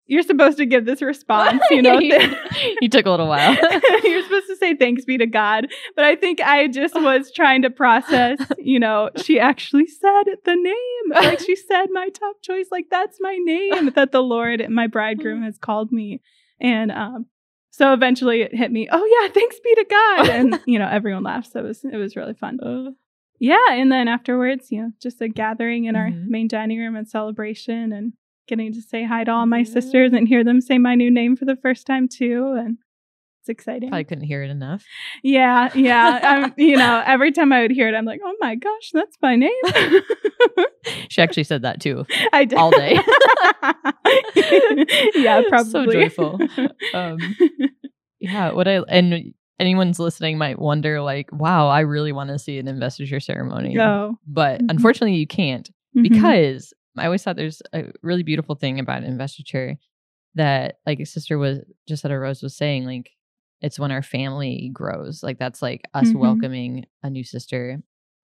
you're 0.07 0.23
supposed 0.23 0.59
to 0.59 0.66
give 0.66 0.85
this 0.85 1.00
response, 1.00 1.62
you 1.71 1.81
know. 1.81 1.99
you 2.81 2.88
took 2.90 3.07
a 3.07 3.11
little 3.11 3.28
while. 3.28 3.54
you're 4.04 4.23
supposed 4.23 4.49
to 4.49 4.57
say 4.57 4.75
thanks 4.75 5.04
be 5.04 5.16
to 5.16 5.26
God, 5.26 5.69
but 5.97 6.04
I 6.04 6.16
think 6.16 6.40
I 6.40 6.69
just 6.69 6.95
was 6.95 7.33
trying 7.33 7.62
to 7.62 7.71
process, 7.71 8.38
you 8.59 8.78
know, 8.78 9.11
she 9.16 9.38
actually 9.40 9.87
said 9.87 10.25
the 10.45 10.57
name. 10.57 11.25
Like 11.25 11.40
she 11.40 11.57
said 11.57 11.87
my 11.92 12.09
top 12.09 12.42
choice, 12.42 12.66
like 12.71 12.87
that's 12.90 13.19
my 13.21 13.38
name 13.42 13.92
that 13.95 14.12
the 14.12 14.23
Lord, 14.23 14.69
my 14.69 14.87
bridegroom 14.87 15.42
has 15.42 15.57
called 15.57 15.92
me. 15.92 16.21
And 16.61 16.90
um 16.92 17.26
so 17.75 17.93
eventually 17.93 18.43
it 18.43 18.55
hit 18.55 18.71
me, 18.71 18.87
oh 18.93 19.05
yeah, 19.23 19.33
thanks 19.33 19.59
be 19.61 19.75
to 19.75 19.85
God. 19.91 20.29
And 20.29 20.61
you 20.67 20.79
know, 20.79 20.88
everyone 20.88 21.25
laughed. 21.25 21.50
So 21.52 21.61
it 21.61 21.64
was 21.64 21.85
it 21.85 21.97
was 21.97 22.14
really 22.17 22.35
fun. 22.35 22.61
Uh, 22.61 22.93
Yeah, 23.41 23.67
and 23.73 23.91
then 23.91 24.07
afterwards, 24.09 24.71
you 24.71 24.81
know, 24.83 24.93
just 25.02 25.21
a 25.21 25.29
gathering 25.29 25.87
in 25.87 25.97
our 25.97 26.09
Mhm. 26.11 26.29
main 26.29 26.49
dining 26.49 26.79
room 26.79 26.95
and 26.97 27.09
celebration 27.09 27.93
and 27.93 28.12
getting 28.47 28.73
to 28.73 28.83
say 28.83 29.05
hi 29.05 29.25
to 29.25 29.33
all 29.33 29.47
my 29.47 29.62
sisters 29.64 30.12
and 30.12 30.29
hear 30.29 30.45
them 30.45 30.61
say 30.61 30.76
my 30.79 30.95
new 30.95 31.11
name 31.11 31.35
for 31.37 31.45
the 31.47 31.57
first 31.57 31.87
time 31.87 32.07
too 32.09 32.55
and 32.59 32.76
it's 33.42 33.49
exciting. 33.49 33.88
probably 33.90 34.04
couldn't 34.04 34.25
hear 34.25 34.42
it 34.44 34.50
enough. 34.50 34.84
Yeah, 35.25 35.70
yeah. 35.75 36.50
You 36.56 36.76
know, 36.76 37.02
every 37.04 37.32
time 37.32 37.52
I 37.52 37.62
would 37.62 37.72
hear 37.72 37.88
it, 37.88 37.94
I'm 37.94 38.04
like, 38.04 38.20
oh 38.25 38.34
my 38.40 38.54
gosh, 38.54 38.90
that's 38.92 39.16
my 39.20 39.34
name. 39.37 39.50
She 41.08 41.22
actually 41.22 41.44
said 41.44 41.62
that 41.62 41.80
too. 41.80 42.04
I 42.32 42.44
did 42.44 42.58
all 42.58 42.70
day. 42.70 42.99
yeah, 45.14 45.42
probably. 45.49 45.70
So 45.70 45.87
joyful. 45.87 46.40
Um, 46.94 47.37
Yeah, 48.20 48.52
what 48.52 48.66
I 48.68 48.78
and 48.88 49.34
anyone's 49.58 49.99
listening 49.99 50.38
might 50.38 50.58
wonder, 50.58 51.00
like, 51.02 51.28
wow, 51.32 51.68
I 51.68 51.80
really 51.80 52.12
want 52.12 52.30
to 52.30 52.38
see 52.38 52.58
an 52.58 52.68
investiture 52.68 53.20
ceremony, 53.20 53.75
Go. 53.75 54.16
but 54.26 54.61
Mhm. 54.61 54.66
unfortunately, 54.70 55.16
you 55.16 55.26
can't 55.26 55.70
Mhm. 55.96 56.02
because 56.02 56.72
I 56.96 57.06
always 57.06 57.22
thought 57.22 57.37
there's 57.37 57.62
a 57.72 57.87
really 58.02 58.22
beautiful 58.22 58.54
thing 58.54 58.78
about 58.80 59.02
investiture 59.04 59.76
that, 60.34 60.76
like, 60.87 61.04
sister 61.06 61.38
was 61.38 61.61
just 61.88 62.02
that 62.02 62.12
a 62.12 62.18
Rose 62.18 62.42
was 62.42 62.56
saying, 62.56 62.84
like, 62.87 63.11
it's 63.62 63.78
when 63.78 63.90
our 63.92 64.02
family 64.02 64.71
grows, 64.73 65.23
like 65.23 65.38
that's 65.38 65.62
like 65.62 65.83
us 65.95 66.09
Mhm. 66.09 66.16
welcoming 66.16 66.85
a 67.02 67.09
new 67.11 67.25
sister. 67.25 67.83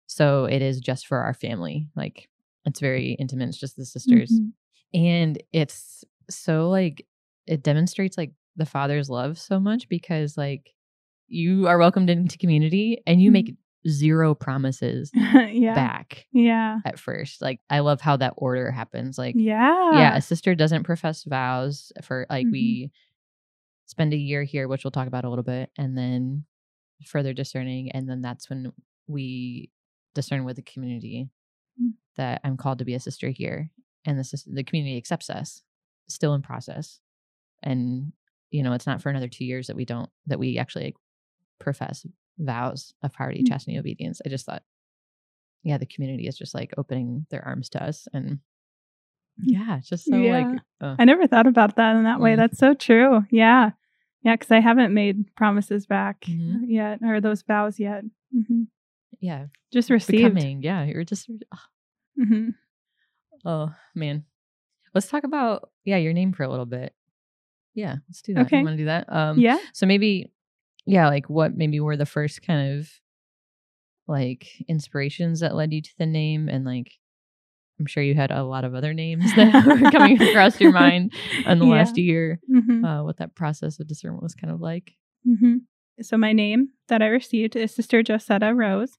So 0.08 0.46
it 0.46 0.62
is 0.62 0.80
just 0.80 1.08
for 1.08 1.18
our 1.20 1.34
family, 1.34 1.90
like 1.96 2.30
it's 2.66 2.80
very 2.80 3.14
intimate. 3.14 3.50
It's 3.50 3.58
just 3.58 3.76
the 3.76 3.86
sisters 3.86 4.32
Mhm. 4.32 4.52
and 4.94 5.44
it's 5.52 6.04
so 6.30 6.70
like 6.70 7.06
it 7.48 7.62
demonstrates 7.64 8.18
like 8.18 8.34
the 8.56 8.66
father's 8.66 9.10
love 9.10 9.38
so 9.38 9.60
much 9.60 9.88
because 9.90 10.38
like 10.38 10.74
you 11.28 11.68
are 11.68 11.78
welcomed 11.78 12.10
into 12.10 12.38
community 12.38 13.02
and 13.06 13.22
you 13.22 13.30
Mhm. 13.30 13.34
make 13.34 13.56
zero 13.88 14.34
promises 14.34 15.12
yeah. 15.52 15.76
back 15.76 16.26
Yeah. 16.32 16.80
at 16.86 16.98
first 16.98 17.40
like 17.42 17.60
i 17.70 17.80
love 17.80 18.02
how 18.02 18.18
that 18.18 18.34
order 18.38 18.72
happens 18.72 19.18
like 19.20 19.36
Yeah. 19.38 19.92
yeah 20.00 20.16
a 20.16 20.22
sister 20.22 20.56
doesn't 20.56 20.84
profess 20.86 21.24
vows 21.24 21.92
for 22.02 22.26
like 22.30 22.48
Mhm. 22.48 22.52
we 22.52 22.92
spend 23.86 24.14
a 24.14 24.18
year 24.18 24.44
here 24.44 24.68
which 24.68 24.84
we'll 24.84 24.92
talk 24.92 25.08
about 25.08 25.26
a 25.26 25.30
little 25.30 25.44
bit 25.44 25.70
and 25.78 25.98
then 25.98 26.46
further 27.06 27.34
discerning 27.34 27.92
and 27.92 28.10
then 28.10 28.22
that's 28.22 28.50
when 28.50 28.72
we 29.08 29.70
discern 30.14 30.44
with 30.46 30.56
the 30.56 30.62
community 30.62 31.30
Mm. 31.82 31.92
that 32.16 32.40
i'm 32.46 32.56
called 32.56 32.80
to 32.80 32.86
be 32.86 32.94
a 32.94 33.00
sister 33.02 33.28
here 33.30 33.70
and 34.06 34.18
the 34.18 34.24
sis- 34.24 34.48
the 34.50 34.64
community 34.64 34.96
accepts 34.96 35.30
us 35.30 35.62
still 36.08 36.34
in 36.34 36.42
process 36.42 37.02
and 37.64 38.14
you 38.50 38.64
know 38.64 38.72
it's 38.72 38.88
not 38.88 39.02
for 39.02 39.10
another 39.10 39.28
two 39.28 39.44
years 39.44 39.68
that 39.68 39.76
we 39.76 39.84
don't 39.84 40.10
that 40.28 40.40
we 40.40 40.58
actually 40.58 40.86
like, 40.86 40.96
profess 41.60 42.06
vows 42.40 42.94
of 43.04 43.12
poverty 43.12 43.44
Mm. 43.44 43.48
chastity 43.50 43.78
obedience 43.78 44.22
i 44.26 44.30
just 44.30 44.46
thought 44.46 44.64
yeah 45.64 45.78
the 45.78 45.86
community 45.86 46.28
is 46.28 46.38
just 46.38 46.54
like 46.56 46.74
opening 46.78 47.26
their 47.30 47.44
arms 47.46 47.68
to 47.72 47.84
us 47.84 48.08
and 48.14 48.40
yeah 49.42 49.80
just 49.84 50.06
so 50.06 50.16
Yeah. 50.18 50.32
like 50.38 50.62
uh, 50.82 50.96
I 51.00 51.06
never 51.06 51.28
thought 51.28 51.48
about 51.48 51.76
that 51.76 51.96
in 51.96 52.04
that 52.06 52.20
way. 52.22 52.34
Mhm. 52.34 52.38
That's 52.38 52.58
so 52.58 52.74
true. 52.74 53.26
Yeah. 53.32 53.72
Yeah. 54.24 54.36
Cause 54.38 54.50
I 54.52 54.60
haven't 54.60 54.94
made 54.94 55.36
promises 55.36 55.86
back 55.86 56.22
Mhm. 56.22 56.62
yet 56.68 57.00
or 57.04 57.20
those 57.22 57.42
vows 57.44 57.80
yet. 57.80 58.04
hmm 58.32 58.64
yeah 59.22 59.46
Just 59.72 59.90
receiving. 59.90 60.34
becoming 60.34 60.62
yeah 60.62 60.84
you're 60.84 61.06
just 61.06 61.30
hmm 62.22 62.50
oh 63.46 63.74
man 63.94 64.26
let's 64.94 65.08
talk 65.08 65.24
about 65.24 65.70
yeah 65.86 65.96
your 65.98 66.12
name 66.12 66.34
for 66.34 66.44
a 66.44 66.50
little 66.50 66.66
bit 66.66 66.94
yeah 67.74 67.96
let's 68.10 68.22
do 68.22 68.34
that 68.34 68.46
Okay. 68.48 68.58
you 68.60 68.64
want 68.66 68.74
to 68.74 68.82
do 68.84 68.86
that 68.86 69.06
um 69.12 69.40
Yeah. 69.40 69.58
so 69.74 69.86
maybe 69.86 70.32
yeah 70.86 71.08
like 71.08 71.30
what 71.30 71.56
maybe 71.56 71.80
were 71.80 71.96
the 71.96 72.06
first 72.06 72.42
kind 72.42 72.78
of 72.78 72.90
like 74.08 74.48
inspirations 74.68 75.40
that 75.40 75.56
led 75.56 75.74
you 75.74 75.82
to 75.82 75.98
the 75.98 76.06
name 76.06 76.48
and 76.50 76.66
like 76.66 76.92
i'm 77.80 77.86
sure 77.86 78.04
you 78.04 78.16
had 78.16 78.32
a 78.32 78.44
lot 78.44 78.64
of 78.66 78.74
other 78.76 78.94
names 78.94 79.34
that 79.36 79.64
were 79.66 79.92
coming 79.92 80.22
across 80.22 80.60
your 80.60 80.72
mind 80.84 81.14
in 81.46 81.60
the 81.60 81.66
Yeah. 81.66 81.72
last 81.72 81.98
year 81.98 82.40
hmm 82.48 82.84
uh 82.84 83.04
what 83.04 83.18
that 83.18 83.36
process 83.36 83.80
of 83.80 83.88
discernment 83.88 84.24
was 84.24 84.36
kind 84.36 84.52
of 84.54 84.60
like 84.62 84.94
hmm 85.26 85.58
So 86.02 86.18
my 86.18 86.34
name 86.34 86.70
that 86.90 87.02
I 87.02 87.08
received 87.08 87.56
is 87.56 87.74
Sister 87.74 88.04
Josetta 88.04 88.54
Rose. 88.54 88.98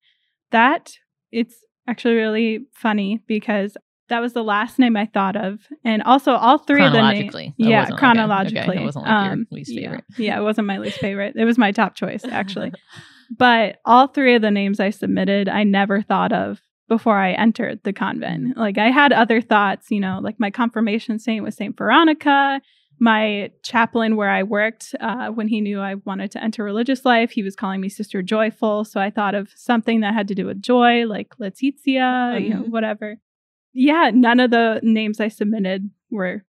That 0.50 0.92
it's 1.30 1.54
actually 1.86 2.14
really 2.14 2.66
funny 2.72 3.20
because 3.26 3.76
that 4.08 4.20
was 4.20 4.32
the 4.32 4.42
last 4.44 4.78
name 4.78 4.96
I 4.96 5.06
thought 5.06 5.36
of, 5.36 5.58
and 5.84 6.02
also 6.04 6.32
all 6.32 6.58
three 6.58 6.84
of 6.84 6.92
the 6.92 7.02
names. 7.02 7.32
chronologically 7.32 7.54
Yeah, 7.58 7.80
wasn't 7.80 7.90
like- 7.90 7.98
okay, 7.98 7.98
chronologically. 7.98 8.76
it 8.76 8.82
wasn't 8.84 9.04
like 9.06 9.24
your 9.24 9.32
Um, 9.32 9.46
least 9.50 9.72
yeah. 9.74 9.80
favorite 9.90 10.04
Yeah, 10.16 10.38
it 10.38 10.42
wasn't 10.42 10.66
my 10.68 10.78
least 10.78 10.98
favorite. 11.00 11.34
It 11.36 11.44
was 11.44 11.58
my 11.58 11.72
top 11.72 11.94
choice 11.96 12.24
actually. 12.30 12.72
but 13.38 13.78
all 13.84 14.06
three 14.06 14.34
of 14.36 14.42
the 14.42 14.50
names 14.50 14.80
I 14.80 14.90
submitted, 14.90 15.48
I 15.48 15.64
never 15.64 16.00
thought 16.02 16.32
of 16.32 16.60
before 16.88 17.18
I 17.18 17.32
entered 17.32 17.80
the 17.82 17.92
convent. 17.92 18.56
Like 18.56 18.78
I 18.78 18.90
had 18.90 19.12
other 19.12 19.40
thoughts, 19.40 19.90
you 19.90 20.00
know, 20.00 20.20
like 20.22 20.38
my 20.38 20.50
confirmation 20.50 21.18
saint 21.18 21.44
was 21.44 21.56
Saint 21.56 21.76
Veronica. 21.76 22.60
My 22.98 23.50
chaplain, 23.62 24.16
where 24.16 24.30
I 24.30 24.42
worked, 24.42 24.94
uh, 25.00 25.28
when 25.28 25.48
he 25.48 25.60
knew 25.60 25.80
I 25.80 25.96
wanted 26.06 26.30
to 26.30 26.42
enter 26.42 26.64
religious 26.64 27.04
life, 27.04 27.30
he 27.30 27.42
was 27.42 27.54
calling 27.54 27.78
me 27.82 27.90
Sister 27.90 28.22
Joyful. 28.22 28.84
So 28.86 29.00
I 29.00 29.10
thought 29.10 29.34
of 29.34 29.50
something 29.54 30.00
that 30.00 30.14
had 30.14 30.28
to 30.28 30.34
do 30.34 30.46
with 30.46 30.62
joy, 30.62 31.04
like 31.06 31.34
Letizia, 31.38 32.40
you 32.42 32.54
know, 32.54 32.62
whatever. 32.62 33.16
Yeah, 33.74 34.10
none 34.14 34.40
of 34.40 34.50
the 34.50 34.80
names 34.82 35.20
I 35.20 35.28
submitted 35.28 35.90
were 36.10 36.44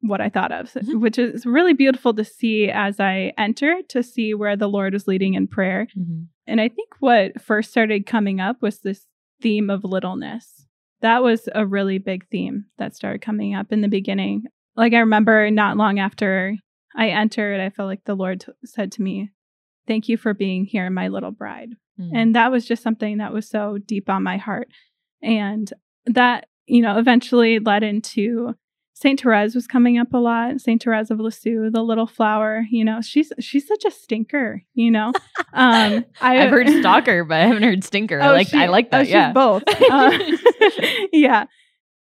what 0.00 0.20
I 0.20 0.28
thought 0.28 0.50
of, 0.50 0.72
Mhm. 0.72 1.00
which 1.00 1.18
is 1.18 1.46
really 1.46 1.74
beautiful 1.74 2.14
to 2.14 2.24
see 2.24 2.68
as 2.68 2.98
I 2.98 3.32
enter 3.38 3.80
to 3.90 4.02
see 4.02 4.34
where 4.34 4.56
the 4.56 4.68
Lord 4.68 4.92
was 4.94 5.06
leading 5.06 5.34
in 5.34 5.46
prayer. 5.46 5.86
Mhm. 5.96 6.26
And 6.48 6.60
I 6.60 6.68
think 6.68 6.88
what 6.98 7.40
first 7.40 7.70
started 7.70 8.06
coming 8.06 8.40
up 8.40 8.60
was 8.60 8.80
this 8.80 9.06
theme 9.40 9.70
of 9.70 9.84
littleness. 9.84 10.66
That 11.00 11.22
was 11.22 11.48
a 11.54 11.66
really 11.66 11.98
big 11.98 12.28
theme 12.28 12.66
that 12.78 12.94
started 12.94 13.22
coming 13.22 13.54
up 13.54 13.72
in 13.72 13.80
the 13.80 13.88
beginning. 13.88 14.44
Like 14.76 14.92
I 14.92 14.98
remember 14.98 15.50
not 15.50 15.76
long 15.76 15.98
after 15.98 16.56
I 16.96 17.08
entered, 17.08 17.60
I 17.60 17.70
felt 17.70 17.88
like 17.88 18.04
the 18.04 18.14
Lord 18.14 18.40
t- 18.40 18.52
said 18.64 18.92
to 18.92 19.02
me, 19.02 19.30
Thank 19.86 20.08
you 20.08 20.16
for 20.16 20.34
being 20.34 20.66
here, 20.66 20.88
my 20.90 21.08
little 21.08 21.32
bride. 21.32 21.70
Mm. 21.98 22.10
And 22.14 22.36
that 22.36 22.52
was 22.52 22.66
just 22.66 22.82
something 22.82 23.18
that 23.18 23.32
was 23.32 23.48
so 23.48 23.78
deep 23.78 24.08
on 24.08 24.22
my 24.22 24.36
heart. 24.36 24.68
And 25.22 25.70
that, 26.06 26.46
you 26.66 26.82
know, 26.82 26.98
eventually 26.98 27.58
led 27.58 27.82
into 27.82 28.54
Saint 28.92 29.18
Therese 29.20 29.54
was 29.54 29.66
coming 29.66 29.96
up 29.98 30.12
a 30.12 30.18
lot. 30.18 30.60
Saint 30.60 30.82
Therese 30.82 31.10
of 31.10 31.18
Lisieux, 31.20 31.70
the 31.70 31.82
little 31.82 32.06
flower, 32.06 32.64
you 32.70 32.84
know, 32.84 33.00
she's 33.00 33.32
she's 33.38 33.66
such 33.66 33.84
a 33.86 33.90
stinker, 33.90 34.62
you 34.74 34.90
know. 34.90 35.12
Um 35.52 36.04
I, 36.20 36.38
I've 36.42 36.50
heard 36.50 36.68
stalker, 36.80 37.24
but 37.24 37.38
I 37.38 37.46
haven't 37.46 37.62
heard 37.64 37.82
stinker. 37.82 38.20
I 38.20 38.28
Oh, 38.28 38.32
like 38.32 38.48
she- 38.48 38.58
I 38.58 38.66
like 38.66 38.86
oh, 38.92 38.98
that. 38.98 39.06
she's 39.06 39.12
yeah, 39.14 39.32
both. 39.32 39.64
Uh, 39.90 40.18
yeah. 41.12 41.46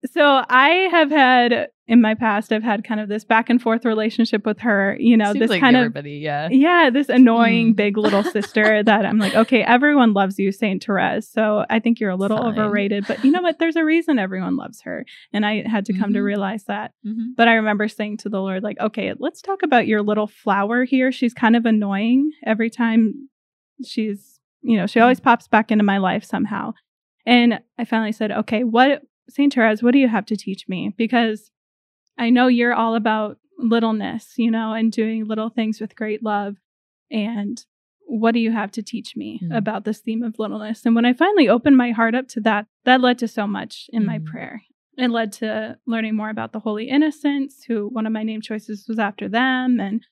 So 0.05 0.43
I 0.49 0.87
have 0.91 1.11
had 1.11 1.69
in 1.87 2.01
my 2.01 2.15
past, 2.15 2.51
I've 2.53 2.63
had 2.63 2.83
kind 2.85 2.99
of 3.01 3.09
this 3.09 3.23
back 3.25 3.49
and 3.49 3.61
forth 3.61 3.83
relationship 3.85 4.45
with 4.45 4.59
her. 4.61 4.95
You 4.99 5.15
know, 5.17 5.33
Seems 5.33 5.39
this 5.39 5.49
like 5.49 5.59
kind 5.59 5.75
of. 5.75 6.05
Yeah, 6.07 6.47
yeah, 6.49 6.89
this 6.89 7.09
annoying 7.09 7.73
Mm. 7.73 7.75
big 7.75 7.97
little 7.97 8.23
sister 8.23 8.81
that 8.83 9.05
I'm 9.05 9.19
like, 9.19 9.35
okay, 9.35 9.61
everyone 9.61 10.13
loves 10.13 10.39
you, 10.39 10.51
Saint 10.51 10.83
Therese. 10.83 11.29
So 11.29 11.65
I 11.69 11.79
think 11.79 11.99
you're 11.99 12.09
a 12.09 12.15
little 12.15 12.37
Fine. 12.37 12.53
overrated, 12.57 13.05
but 13.07 13.23
you 13.25 13.29
know 13.31 13.41
what? 13.41 13.59
There's 13.59 13.75
a 13.75 13.85
reason 13.85 14.17
everyone 14.19 14.55
loves 14.55 14.81
her, 14.83 15.05
and 15.33 15.45
I 15.45 15.67
had 15.67 15.85
to 15.85 15.93
come 15.93 16.13
to 16.13 16.19
Mhm. 16.19 16.23
realize 16.23 16.63
that. 16.65 16.93
Mhm. 17.05 17.35
But 17.35 17.47
I 17.49 17.53
remember 17.55 17.87
saying 17.87 18.17
to 18.17 18.29
the 18.29 18.41
Lord, 18.41 18.63
like, 18.63 18.79
okay, 18.79 19.13
let's 19.19 19.41
talk 19.41 19.61
about 19.61 19.85
your 19.85 20.01
little 20.01 20.27
flower 20.27 20.83
here. 20.85 21.11
She's 21.11 21.33
kind 21.33 21.55
of 21.55 21.65
annoying 21.65 22.31
every 22.45 22.69
time 22.69 23.29
she's, 23.85 24.39
you 24.61 24.77
know, 24.77 24.87
she 24.87 24.99
always 24.99 25.19
pops 25.19 25.47
back 25.47 25.71
into 25.71 25.83
my 25.83 25.97
life 25.97 26.23
somehow. 26.23 26.73
And 27.25 27.59
I 27.77 27.85
finally 27.85 28.13
said, 28.13 28.31
okay, 28.31 28.63
what, 28.63 29.01
St. 29.31 29.53
Therese, 29.53 29.81
what 29.81 29.91
do 29.91 29.99
you 29.99 30.07
have 30.07 30.25
to 30.27 30.35
teach 30.35 30.67
me? 30.67 30.93
Because 30.97 31.51
I 32.17 32.29
know 32.29 32.47
you're 32.47 32.73
all 32.73 32.95
about 32.95 33.37
littleness, 33.57 34.33
you 34.37 34.51
know, 34.51 34.73
and 34.73 34.91
doing 34.91 35.25
little 35.25 35.49
things 35.49 35.79
with 35.79 35.95
great 35.95 36.21
love. 36.23 36.57
And 37.09 37.63
what 38.05 38.33
do 38.33 38.39
you 38.39 38.51
have 38.51 38.71
to 38.71 38.83
teach 38.83 39.15
me 39.15 39.39
Mm. 39.43 39.55
about 39.55 39.85
this 39.85 39.99
theme 39.99 40.23
of 40.23 40.37
littleness? 40.39 40.85
And 40.85 40.95
when 40.95 41.05
I 41.05 41.13
finally 41.13 41.47
opened 41.47 41.77
my 41.77 41.91
heart 41.91 42.15
up 42.15 42.27
to 42.29 42.41
that, 42.41 42.67
that 42.83 43.01
led 43.01 43.19
to 43.19 43.27
so 43.27 43.47
much 43.47 43.89
in 43.93 44.05
my 44.05 44.19
Mm. 44.19 44.25
prayer. 44.25 44.61
It 44.97 45.09
led 45.09 45.31
to 45.33 45.77
learning 45.87 46.15
more 46.15 46.29
about 46.29 46.51
the 46.51 46.59
Holy 46.59 46.89
Innocents, 46.89 47.63
who 47.63 47.87
one 47.87 48.05
of 48.05 48.11
my 48.11 48.23
name 48.23 48.41
choices 48.41 48.87
was 48.87 48.99
after 48.99 49.29
them, 49.29 49.79
and 49.79 50.05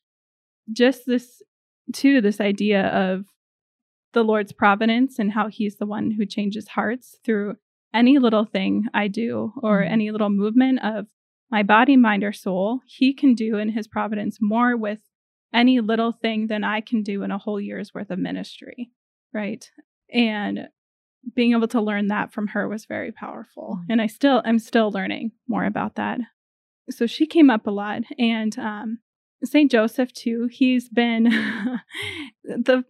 just 0.71 1.05
this, 1.05 1.41
too, 1.93 2.21
this 2.21 2.39
idea 2.39 2.87
of 2.87 3.25
the 4.13 4.23
Lord's 4.23 4.53
providence 4.53 5.19
and 5.19 5.33
how 5.33 5.47
He's 5.47 5.75
the 5.77 5.85
one 5.85 6.11
who 6.11 6.25
changes 6.25 6.69
hearts 6.69 7.19
through 7.25 7.57
any 7.93 8.19
little 8.19 8.45
thing 8.45 8.85
I 8.93 9.07
do 9.07 9.53
or 9.61 9.81
Mhm. 9.81 9.91
any 9.91 10.11
little 10.11 10.29
movement 10.29 10.79
of 10.83 11.07
my 11.51 11.63
body, 11.63 11.97
mind, 11.97 12.23
or 12.23 12.31
soul, 12.31 12.81
He 12.85 13.13
can 13.13 13.33
do 13.33 13.57
in 13.57 13.69
His 13.69 13.87
providence 13.87 14.37
more 14.39 14.77
with 14.77 15.01
any 15.51 15.79
little 15.79 16.11
thing 16.11 16.47
than 16.47 16.63
I 16.63 16.81
can 16.81 17.01
do 17.01 17.23
in 17.23 17.31
a 17.31 17.37
whole 17.39 17.59
year's 17.59 17.93
worth 17.93 18.11
of 18.11 18.19
ministry. 18.19 18.91
Right. 19.33 19.69
And 20.13 20.69
being 21.35 21.51
able 21.53 21.67
to 21.69 21.81
learn 21.81 22.07
that 22.07 22.31
from 22.31 22.47
her 22.47 22.67
was 22.67 22.85
very 22.85 23.11
powerful. 23.11 23.77
Mm-hmm. 23.81 23.91
And 23.91 24.01
I 24.01 24.07
still, 24.07 24.41
I'm 24.45 24.59
still 24.59 24.91
learning 24.91 25.31
more 25.47 25.65
about 25.65 25.95
that. 25.95 26.19
So 26.89 27.07
she 27.07 27.25
came 27.25 27.49
up 27.49 27.67
a 27.67 27.71
lot. 27.71 28.03
And 28.17 28.57
um, 28.57 28.99
St. 29.43 29.69
Joseph, 29.71 30.13
too, 30.13 30.47
he's 30.51 30.87
been 30.89 31.23
the 32.43 32.83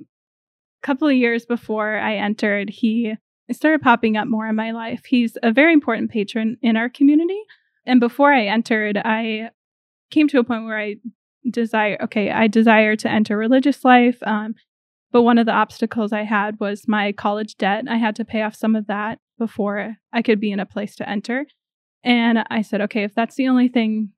couple 0.82 1.08
of 1.08 1.16
years 1.16 1.46
before 1.46 1.98
I 1.98 2.16
entered, 2.16 2.70
he 2.70 3.16
started 3.52 3.82
popping 3.82 4.18
up 4.18 4.28
more 4.28 4.48
in 4.48 4.56
my 4.56 4.72
life. 4.72 5.06
He's 5.06 5.38
a 5.44 5.52
very 5.52 5.74
important 5.74 6.12
patron 6.12 6.58
in 6.62 6.78
our 6.78 6.90
community. 6.90 7.42
And 7.86 8.00
before 8.00 8.34
I 8.34 8.46
entered, 8.46 8.98
I 8.98 9.50
came 10.12 10.28
to 10.30 10.40
a 10.40 10.44
point 10.44 10.66
where 10.66 10.80
I 10.80 10.96
desire, 11.50 11.98
okay, 12.04 12.32
I 12.32 12.48
desire 12.48 12.96
to 12.98 13.10
enter 13.10 13.38
religious 13.38 13.84
life. 13.84 14.18
Um, 14.24 14.56
but 15.12 15.24
one 15.24 15.38
of 15.38 15.46
the 15.46 15.54
obstacles 15.54 16.14
I 16.14 16.24
had 16.24 16.60
was 16.60 16.88
my 16.88 17.12
college 17.12 17.56
debt. 17.58 17.86
I 17.90 17.98
had 17.98 18.16
to 18.18 18.26
pay 18.26 18.44
off 18.44 18.56
some 18.56 18.76
of 18.76 18.88
that 18.88 19.20
before 19.38 19.96
I 20.14 20.22
could 20.22 20.40
be 20.40 20.52
in 20.52 20.60
a 20.60 20.66
place 20.66 20.96
to 20.98 21.10
enter. 21.10 21.46
And 22.04 22.46
I 22.50 22.62
said, 22.62 22.82
okay, 22.82 23.04
if 23.04 23.16
that's 23.16 23.36
the 23.36 23.48
only 23.48 23.68
thing 23.68 24.10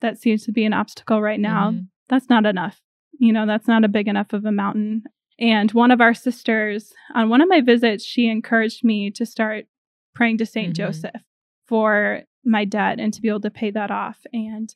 that 0.00 0.18
seems 0.18 0.44
to 0.44 0.52
be 0.52 0.64
an 0.64 0.72
obstacle 0.72 1.20
right 1.20 1.40
now, 1.40 1.70
mm-hmm. 1.70 1.84
that's 2.08 2.28
not 2.28 2.46
enough. 2.46 2.80
You 3.18 3.32
know, 3.32 3.46
that's 3.46 3.66
not 3.66 3.84
a 3.84 3.88
big 3.88 4.08
enough 4.08 4.32
of 4.32 4.44
a 4.44 4.52
mountain. 4.52 5.04
And 5.38 5.70
one 5.72 5.90
of 5.90 6.00
our 6.00 6.14
sisters, 6.14 6.92
on 7.14 7.28
one 7.28 7.40
of 7.40 7.48
my 7.48 7.60
visits, 7.60 8.04
she 8.04 8.28
encouraged 8.28 8.84
me 8.84 9.10
to 9.12 9.26
start 9.26 9.66
praying 10.14 10.38
to 10.38 10.46
saint 10.46 10.74
mm-hmm. 10.74 10.86
Joseph 10.86 11.22
for 11.66 12.22
my 12.44 12.64
debt 12.64 12.98
and 12.98 13.12
to 13.12 13.20
be 13.20 13.28
able 13.28 13.40
to 13.40 13.50
pay 13.50 13.70
that 13.70 13.90
off. 13.90 14.18
And 14.32 14.74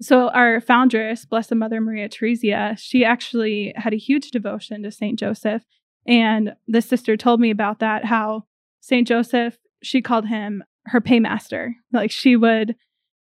so 0.00 0.28
our 0.30 0.60
foundress, 0.60 1.24
Blessed 1.24 1.54
Mother 1.54 1.80
Maria 1.80 2.08
Theresia, 2.08 2.76
she 2.78 3.04
actually 3.04 3.72
had 3.76 3.92
a 3.92 3.98
huge 3.98 4.30
devotion 4.30 4.82
to 4.82 4.90
Saint 4.90 5.18
Joseph. 5.18 5.62
And 6.06 6.54
the 6.66 6.82
sister 6.82 7.16
told 7.16 7.40
me 7.40 7.50
about 7.50 7.78
that, 7.78 8.04
how 8.04 8.44
Saint 8.80 9.06
Joseph, 9.06 9.58
she 9.82 10.02
called 10.02 10.26
him 10.26 10.64
her 10.86 11.00
paymaster. 11.00 11.74
Like 11.92 12.10
she 12.10 12.36
would 12.36 12.74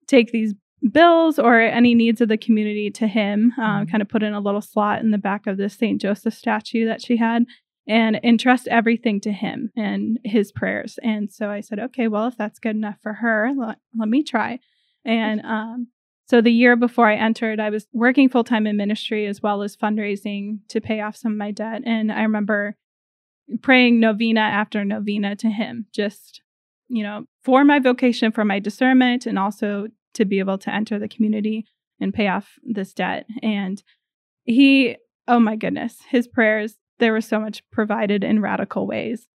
take 0.06 0.33
these 0.33 0.54
bills 0.92 1.38
or 1.38 1.60
any 1.60 1.94
needs 1.94 2.20
of 2.20 2.28
the 2.28 2.36
community 2.36 2.90
to 2.90 3.06
him, 3.06 3.52
um, 3.58 3.86
kind 3.86 4.02
of 4.02 4.08
put 4.08 4.22
in 4.22 4.34
a 4.34 4.40
little 4.40 4.60
slot 4.60 5.00
in 5.00 5.10
the 5.10 5.18
back 5.18 5.46
of 5.46 5.56
the 5.56 5.68
St. 5.68 6.00
Joseph 6.00 6.34
statue 6.34 6.86
that 6.86 7.02
she 7.02 7.16
had 7.16 7.46
and 7.86 8.18
entrust 8.22 8.68
everything 8.68 9.20
to 9.20 9.32
him 9.32 9.70
and 9.76 10.18
his 10.24 10.52
prayers. 10.52 10.98
And 11.02 11.30
so 11.30 11.50
I 11.50 11.60
said, 11.60 11.78
okay, 11.78 12.08
well, 12.08 12.26
if 12.26 12.36
that's 12.36 12.58
good 12.58 12.76
enough 12.76 12.96
for 13.02 13.14
her, 13.14 13.52
let, 13.56 13.78
let 13.98 14.08
me 14.08 14.22
try. 14.22 14.58
And 15.04 15.42
um, 15.44 15.88
so 16.26 16.40
the 16.40 16.52
year 16.52 16.76
before 16.76 17.08
I 17.08 17.16
entered, 17.16 17.60
I 17.60 17.70
was 17.70 17.86
working 17.92 18.28
full 18.28 18.44
time 18.44 18.66
in 18.66 18.76
ministry 18.76 19.26
as 19.26 19.42
well 19.42 19.62
as 19.62 19.76
fundraising 19.76 20.60
to 20.68 20.80
pay 20.80 21.00
off 21.00 21.16
some 21.16 21.32
of 21.32 21.38
my 21.38 21.50
debt. 21.50 21.82
And 21.84 22.10
I 22.10 22.22
remember 22.22 22.76
praying 23.60 24.00
novena 24.00 24.40
after 24.40 24.84
novena 24.84 25.36
to 25.36 25.50
him, 25.50 25.86
just, 25.92 26.40
you 26.88 27.02
know, 27.02 27.26
for 27.42 27.64
my 27.64 27.78
vocation, 27.78 28.32
for 28.32 28.44
my 28.44 28.58
discernment, 28.58 29.26
and 29.26 29.38
also 29.38 29.88
to 30.14 30.25
be 30.25 30.38
able 30.38 30.59
to 30.59 30.75
enter 30.75 30.99
the 30.99 31.09
community 31.09 31.66
and 32.00 32.14
pay 32.14 32.28
off 32.28 32.59
this 32.64 32.92
debt. 32.92 33.26
And 33.42 33.83
he, 34.44 34.97
oh 35.28 35.38
my 35.38 35.56
goodness, 35.56 35.99
his 36.09 36.26
prayers, 36.26 36.76
there 36.99 37.12
was 37.12 37.26
so 37.26 37.40
much 37.40 37.62
provided 37.71 38.25
in 38.25 38.40
radical 38.40 38.87
ways. 38.87 39.26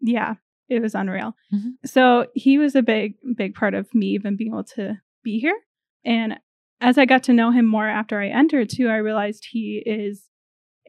Yeah, 0.00 0.34
it 0.68 0.80
was 0.80 0.94
unreal. 0.94 1.34
Mm-hmm. 1.52 1.70
So 1.84 2.26
he 2.34 2.58
was 2.58 2.74
a 2.74 2.82
big, 2.82 3.14
big 3.36 3.54
part 3.54 3.74
of 3.74 3.94
me 3.94 4.08
even 4.08 4.36
being 4.36 4.52
able 4.52 4.64
to 4.76 4.98
be 5.22 5.38
here. 5.38 5.58
And 6.04 6.38
as 6.80 6.98
I 6.98 7.04
got 7.04 7.22
to 7.24 7.32
know 7.32 7.50
him 7.50 7.66
more 7.66 7.86
after 7.86 8.20
I 8.20 8.28
entered 8.28 8.70
too, 8.70 8.88
I 8.88 8.96
realized 8.96 9.46
he 9.50 9.82
is 9.84 10.24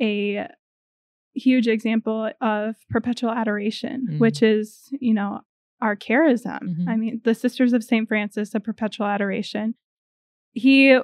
a 0.01 0.47
huge 1.35 1.67
example 1.67 2.31
of 2.41 2.75
perpetual 2.89 3.31
adoration, 3.31 4.07
mm-hmm. 4.07 4.19
which 4.19 4.41
is, 4.41 4.89
you 4.99 5.13
know, 5.13 5.41
our 5.83 5.95
charism. 5.97 6.59
Mm-hmm. 6.63 6.89
I 6.89 6.95
mean, 6.95 7.21
the 7.23 7.35
Sisters 7.35 7.73
of 7.73 7.83
St. 7.83 8.07
Francis 8.07 8.55
of 8.55 8.63
Perpetual 8.63 9.05
Adoration. 9.05 9.75
He 10.53 10.97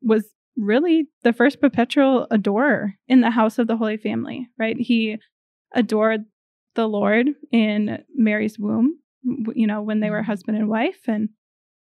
was 0.00 0.24
really 0.56 1.08
the 1.22 1.32
first 1.32 1.60
perpetual 1.60 2.26
adorer 2.30 2.94
in 3.06 3.20
the 3.20 3.30
house 3.30 3.58
of 3.58 3.66
the 3.66 3.76
Holy 3.76 3.98
Family, 3.98 4.48
right? 4.58 4.76
He 4.78 5.18
adored 5.74 6.24
the 6.74 6.88
Lord 6.88 7.28
in 7.50 8.02
Mary's 8.14 8.58
womb, 8.58 8.98
you 9.54 9.66
know, 9.66 9.82
when 9.82 10.00
they 10.00 10.08
were 10.08 10.20
mm-hmm. 10.20 10.26
husband 10.26 10.56
and 10.56 10.68
wife. 10.68 11.00
And 11.06 11.28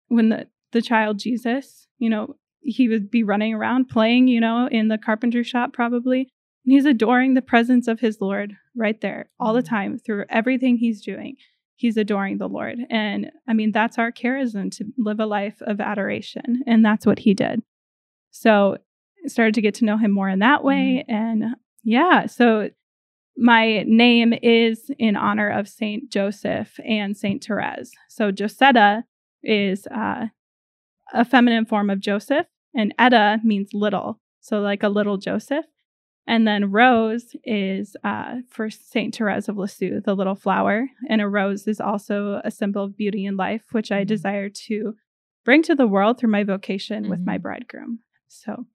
when 0.07 0.29
the, 0.29 0.47
the 0.71 0.81
child 0.81 1.19
Jesus, 1.19 1.88
you 1.99 2.09
know, 2.09 2.35
he 2.62 2.89
would 2.89 3.12
be 3.12 3.23
running 3.23 3.53
around 3.53 3.89
playing, 3.89 4.27
you 4.27 4.39
know, 4.39 4.67
in 4.71 4.88
the 4.88 4.97
carpenter 4.97 5.43
shop 5.43 5.71
probably. 5.71 6.31
And 6.65 6.73
he's 6.73 6.85
adoring 6.85 7.35
the 7.35 7.41
presence 7.41 7.88
of 7.88 7.99
his 7.99 8.19
Lord 8.19 8.53
right 8.75 8.99
there 9.01 9.29
all 9.39 9.53
the 9.53 9.62
mm-hmm. 9.62 9.75
time 9.75 9.99
through 9.99 10.25
everything 10.29 10.77
he's 10.77 11.01
doing 11.01 11.35
he's 11.79 11.95
adoring 11.95 12.37
the 12.37 12.49
Lord. 12.49 12.77
And 12.89 13.31
I 13.47 13.53
mean, 13.53 13.71
that's 13.71 13.97
our 13.97 14.11
charism 14.11 14.69
to 14.77 14.85
live 14.97 15.21
a 15.21 15.25
life 15.25 15.61
of 15.61 15.79
adoration. 15.79 16.61
And 16.67 16.83
that's 16.83 17.05
what 17.05 17.19
he 17.19 17.33
did. 17.33 17.61
So 18.31 18.77
I 19.23 19.27
started 19.29 19.53
to 19.53 19.61
get 19.61 19.75
to 19.75 19.85
know 19.85 19.97
him 19.97 20.11
more 20.11 20.27
in 20.27 20.39
that 20.39 20.61
way. 20.61 21.05
Mm-hmm. 21.09 21.15
And 21.15 21.43
yeah, 21.83 22.25
so 22.25 22.69
my 23.37 23.83
name 23.87 24.33
is 24.43 24.91
in 24.99 25.15
honor 25.15 25.49
of 25.49 25.69
Saint 25.69 26.11
Joseph 26.11 26.77
and 26.85 27.15
Saint 27.15 27.45
Therese. 27.45 27.91
So 28.09 28.29
Josetta 28.33 29.05
is 29.41 29.87
uh, 29.87 30.25
a 31.13 31.23
feminine 31.23 31.65
form 31.65 31.89
of 31.89 32.01
Joseph, 32.01 32.47
and 32.75 32.93
Etta 32.99 33.39
means 33.41 33.69
little. 33.73 34.19
So 34.41 34.59
like 34.59 34.83
a 34.83 34.89
little 34.89 35.15
Joseph. 35.17 35.65
And 36.27 36.47
then 36.47 36.71
rose 36.71 37.36
is 37.43 37.95
uh, 38.03 38.38
for 38.49 38.69
Saint 38.69 39.15
Therese 39.15 39.49
of 39.49 39.58
Lisieux, 39.58 40.01
the 40.01 40.15
little 40.15 40.36
flower. 40.36 40.88
And 41.10 41.21
a 41.21 41.27
rose 41.27 41.67
is 41.67 41.82
also 41.82 42.39
a 42.43 42.51
symbol 42.51 42.84
of 42.84 42.97
beauty 42.97 43.25
and 43.25 43.36
life, 43.36 43.63
which 43.71 43.91
I 43.91 44.01
mm-hmm. 44.01 44.08
desire 44.08 44.49
to 44.49 44.95
bring 45.43 45.63
to 45.63 45.75
the 45.75 45.88
world 45.88 46.19
through 46.19 46.32
my 46.32 46.43
vocation 46.43 47.03
mm-hmm. 47.03 47.10
with 47.10 47.21
my 47.25 47.36
mm-hmm. 47.36 47.43
bridegroom. 47.43 47.99
So, 48.27 48.65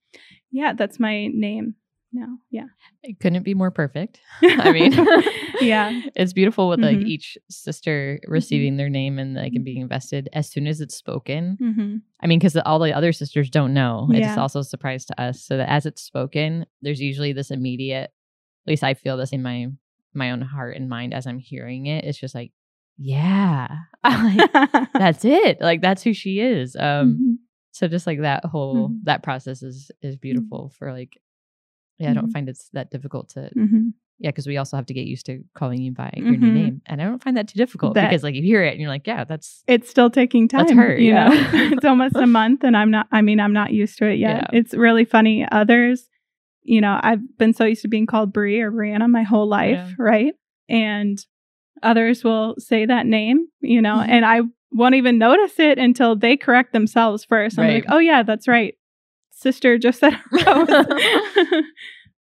yeah, 0.50 0.72
that's 0.72 0.98
my 0.98 1.28
name 1.28 1.76
now. 2.14 2.38
Yeah. 2.50 2.66
It 3.02 3.20
couldn't 3.20 3.42
be 3.42 3.54
more 3.54 3.70
perfect. 3.70 4.20
I 4.42 4.72
mean, 4.72 4.92
yeah. 5.60 6.00
It's 6.16 6.32
beautiful 6.32 6.68
with 6.68 6.80
like 6.80 6.98
mm-hmm. 6.98 7.06
each 7.06 7.36
sister 7.50 8.18
mm-hmm. 8.22 8.32
receiving 8.32 8.72
mm-hmm. 8.72 8.76
their 8.78 8.88
name 8.88 9.18
and 9.18 9.34
like 9.34 9.52
and 9.54 9.64
being 9.64 9.82
invested 9.82 10.28
as 10.32 10.48
soon 10.48 10.66
as 10.66 10.80
it's 10.80 10.94
spoken. 10.94 11.58
Mm-hmm. 11.60 11.96
I 12.20 12.26
mean, 12.26 12.38
because 12.38 12.56
all 12.56 12.78
the 12.78 12.92
other 12.92 13.12
sisters 13.12 13.50
don't 13.50 13.74
know. 13.74 14.08
Yeah. 14.10 14.28
It's 14.28 14.38
also 14.38 14.60
a 14.60 14.64
surprise 14.64 15.04
to 15.06 15.20
us. 15.20 15.44
So 15.44 15.56
that 15.56 15.68
as 15.68 15.86
it's 15.86 16.02
spoken, 16.02 16.66
there's 16.82 17.00
usually 17.00 17.32
this 17.32 17.50
immediate, 17.50 18.04
at 18.04 18.66
least 18.66 18.84
I 18.84 18.94
feel 18.94 19.16
this 19.16 19.32
in 19.32 19.42
my 19.42 19.66
my 20.14 20.30
own 20.30 20.40
heart 20.40 20.76
and 20.76 20.88
mind 20.88 21.12
as 21.12 21.26
I'm 21.26 21.38
hearing 21.38 21.86
it. 21.86 22.04
It's 22.04 22.18
just 22.18 22.34
like, 22.34 22.52
yeah, 22.96 23.66
like, 24.04 24.50
that's 24.92 25.24
it. 25.24 25.60
Like 25.60 25.82
that's 25.82 26.02
who 26.02 26.14
she 26.14 26.38
is. 26.38 26.76
Um, 26.76 26.82
mm-hmm. 26.84 27.32
so 27.72 27.88
just 27.88 28.06
like 28.06 28.20
that 28.20 28.44
whole 28.44 28.88
mm-hmm. 28.88 28.96
that 29.04 29.24
process 29.24 29.62
is 29.62 29.90
is 30.00 30.16
beautiful 30.16 30.72
for 30.78 30.92
like 30.92 31.18
yeah, 31.98 32.10
I 32.10 32.14
don't 32.14 32.24
mm-hmm. 32.24 32.32
find 32.32 32.48
it's 32.48 32.68
that 32.72 32.90
difficult 32.90 33.30
to. 33.30 33.50
Mm-hmm. 33.56 33.88
Yeah, 34.18 34.30
because 34.30 34.46
we 34.46 34.56
also 34.56 34.76
have 34.76 34.86
to 34.86 34.94
get 34.94 35.06
used 35.06 35.26
to 35.26 35.42
calling 35.54 35.82
you 35.82 35.90
by 35.90 36.12
your 36.16 36.30
new 36.30 36.38
mm-hmm. 36.38 36.54
name, 36.54 36.82
and 36.86 37.02
I 37.02 37.04
don't 37.04 37.22
find 37.22 37.36
that 37.36 37.48
too 37.48 37.58
difficult 37.58 37.94
that, 37.94 38.08
because 38.08 38.22
like 38.22 38.34
you 38.34 38.42
hear 38.42 38.62
it 38.62 38.70
and 38.70 38.80
you're 38.80 38.88
like, 38.88 39.06
yeah, 39.06 39.24
that's 39.24 39.64
it's 39.66 39.90
still 39.90 40.08
taking 40.08 40.46
time. 40.48 40.66
That's 40.66 40.72
her, 40.72 40.96
you 40.96 41.12
yeah. 41.12 41.28
know. 41.28 41.48
it's 41.52 41.84
almost 41.84 42.16
a 42.16 42.26
month, 42.26 42.62
and 42.62 42.76
I'm 42.76 42.90
not. 42.90 43.06
I 43.10 43.22
mean, 43.22 43.40
I'm 43.40 43.52
not 43.52 43.72
used 43.72 43.98
to 43.98 44.08
it 44.08 44.18
yet. 44.18 44.48
Yeah. 44.52 44.58
It's 44.58 44.72
really 44.72 45.04
funny. 45.04 45.46
Others, 45.50 46.08
you 46.62 46.80
know, 46.80 46.98
I've 47.02 47.20
been 47.38 47.52
so 47.52 47.64
used 47.64 47.82
to 47.82 47.88
being 47.88 48.06
called 48.06 48.32
Brie 48.32 48.60
or 48.60 48.70
Brianna 48.70 49.10
my 49.10 49.24
whole 49.24 49.48
life, 49.48 49.78
yeah. 49.78 49.94
right? 49.98 50.34
And 50.68 51.18
others 51.82 52.22
will 52.24 52.54
say 52.58 52.86
that 52.86 53.06
name, 53.06 53.48
you 53.60 53.82
know, 53.82 53.96
mm-hmm. 53.96 54.10
and 54.10 54.24
I 54.24 54.42
won't 54.72 54.94
even 54.94 55.18
notice 55.18 55.58
it 55.58 55.78
until 55.78 56.16
they 56.16 56.36
correct 56.36 56.72
themselves 56.72 57.24
first. 57.24 57.58
I'm 57.58 57.66
right. 57.66 57.74
like, 57.74 57.84
oh 57.88 57.98
yeah, 57.98 58.22
that's 58.22 58.48
right 58.48 58.74
sister 59.44 59.78
just 59.78 60.00
said 60.00 60.18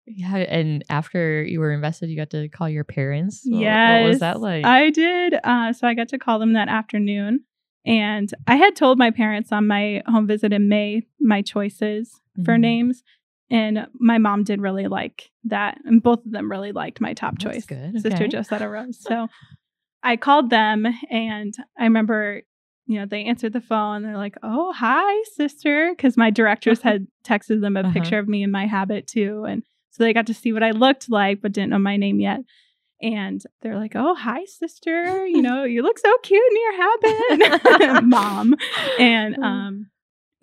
yeah, 0.08 0.36
and 0.36 0.84
after 0.90 1.44
you 1.44 1.60
were 1.60 1.72
invested, 1.72 2.10
you 2.10 2.18
got 2.18 2.32
to 2.32 2.50
call 2.50 2.68
your 2.68 2.84
parents. 2.84 3.42
Yeah, 3.46 4.02
what 4.02 4.10
was 4.10 4.20
that 4.20 4.42
like? 4.42 4.66
I 4.66 4.90
did. 4.90 5.36
Uh, 5.44 5.72
so 5.72 5.88
I 5.88 5.94
got 5.94 6.10
to 6.10 6.18
call 6.18 6.40
them 6.40 6.54
that 6.54 6.68
afternoon, 6.68 7.46
and 7.86 8.30
I 8.48 8.56
had 8.56 8.76
told 8.76 8.98
my 8.98 9.12
parents 9.12 9.52
on 9.52 9.68
my 9.68 10.02
home 10.08 10.28
visit 10.28 10.52
in 10.52 10.68
May 10.68 11.04
my 11.20 11.42
choices 11.42 12.10
mm-hmm. 12.10 12.44
for 12.44 12.58
names, 12.58 13.04
and 13.50 13.88
my 13.94 14.18
mom 14.18 14.44
did 14.44 14.60
really 14.60 14.88
like 14.88 15.30
that, 15.46 15.78
and 15.86 16.02
both 16.02 16.26
of 16.26 16.32
them 16.32 16.50
really 16.50 16.72
liked 16.72 17.00
my 17.00 17.14
top 17.14 17.38
That's 17.40 17.56
choice, 17.56 17.66
good. 17.66 18.02
Sister 18.02 18.16
okay. 18.16 18.28
Josetta 18.28 18.68
Rose. 18.68 19.00
So 19.00 19.28
I 20.04 20.18
called 20.18 20.50
them, 20.50 20.88
and 21.12 21.54
I 21.80 21.84
remember 21.84 22.42
you 22.86 23.00
know, 23.00 23.06
they 23.06 23.24
answered 23.24 23.54
the 23.54 23.62
phone. 23.62 24.04
They're 24.04 24.18
like, 24.18 24.36
"Oh, 24.44 24.74
hi, 24.74 25.24
sister," 25.36 25.94
because 25.96 26.18
my 26.18 26.30
directors 26.30 26.82
had 26.84 27.08
texted 27.24 27.62
them 27.62 27.78
a 27.78 27.82
uh-huh. 27.82 27.92
picture 27.94 28.20
of 28.20 28.28
me 28.28 28.44
in 28.44 28.52
my 28.52 28.68
habit 28.68 29.08
too, 29.08 29.46
and 29.46 29.64
so 29.92 30.04
they 30.04 30.14
got 30.14 30.28
to 30.28 30.34
see 30.34 30.54
what 30.54 30.64
I 30.64 30.72
looked 30.72 31.10
like, 31.10 31.42
but 31.42 31.52
didn't 31.52 31.72
know 31.72 31.80
my 31.80 31.98
name 31.98 32.20
yet. 32.20 32.42
And 33.02 33.42
they're 33.62 33.80
like, 33.80 33.94
"Oh, 33.96 34.16
hi, 34.16 34.46
sister. 34.46 35.26
You 35.26 35.42
know, 35.42 35.64
you 35.64 35.82
look 35.82 36.00
so 36.00 36.12
cute 36.24 36.44
in 36.52 36.62
your 36.62 36.78
habit, 36.78 38.04
mom." 38.04 38.56
And 39.00 39.38
um, 39.40 39.92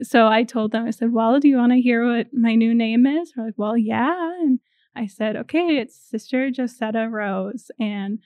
so 0.02 0.28
I 0.28 0.44
told 0.44 0.72
them, 0.72 0.86
I 0.86 0.90
said, 0.90 1.12
Well, 1.12 1.40
do 1.40 1.48
you 1.48 1.56
want 1.56 1.72
to 1.72 1.80
hear 1.80 2.06
what 2.06 2.28
my 2.32 2.54
new 2.54 2.74
name 2.74 3.06
is? 3.06 3.32
They're 3.32 3.46
like, 3.46 3.54
Well, 3.56 3.76
yeah. 3.76 4.32
And 4.40 4.60
I 4.94 5.06
said, 5.06 5.36
Okay, 5.36 5.78
it's 5.78 5.96
Sister 5.96 6.50
Josetta 6.50 7.08
Rose. 7.10 7.70
And 7.80 8.20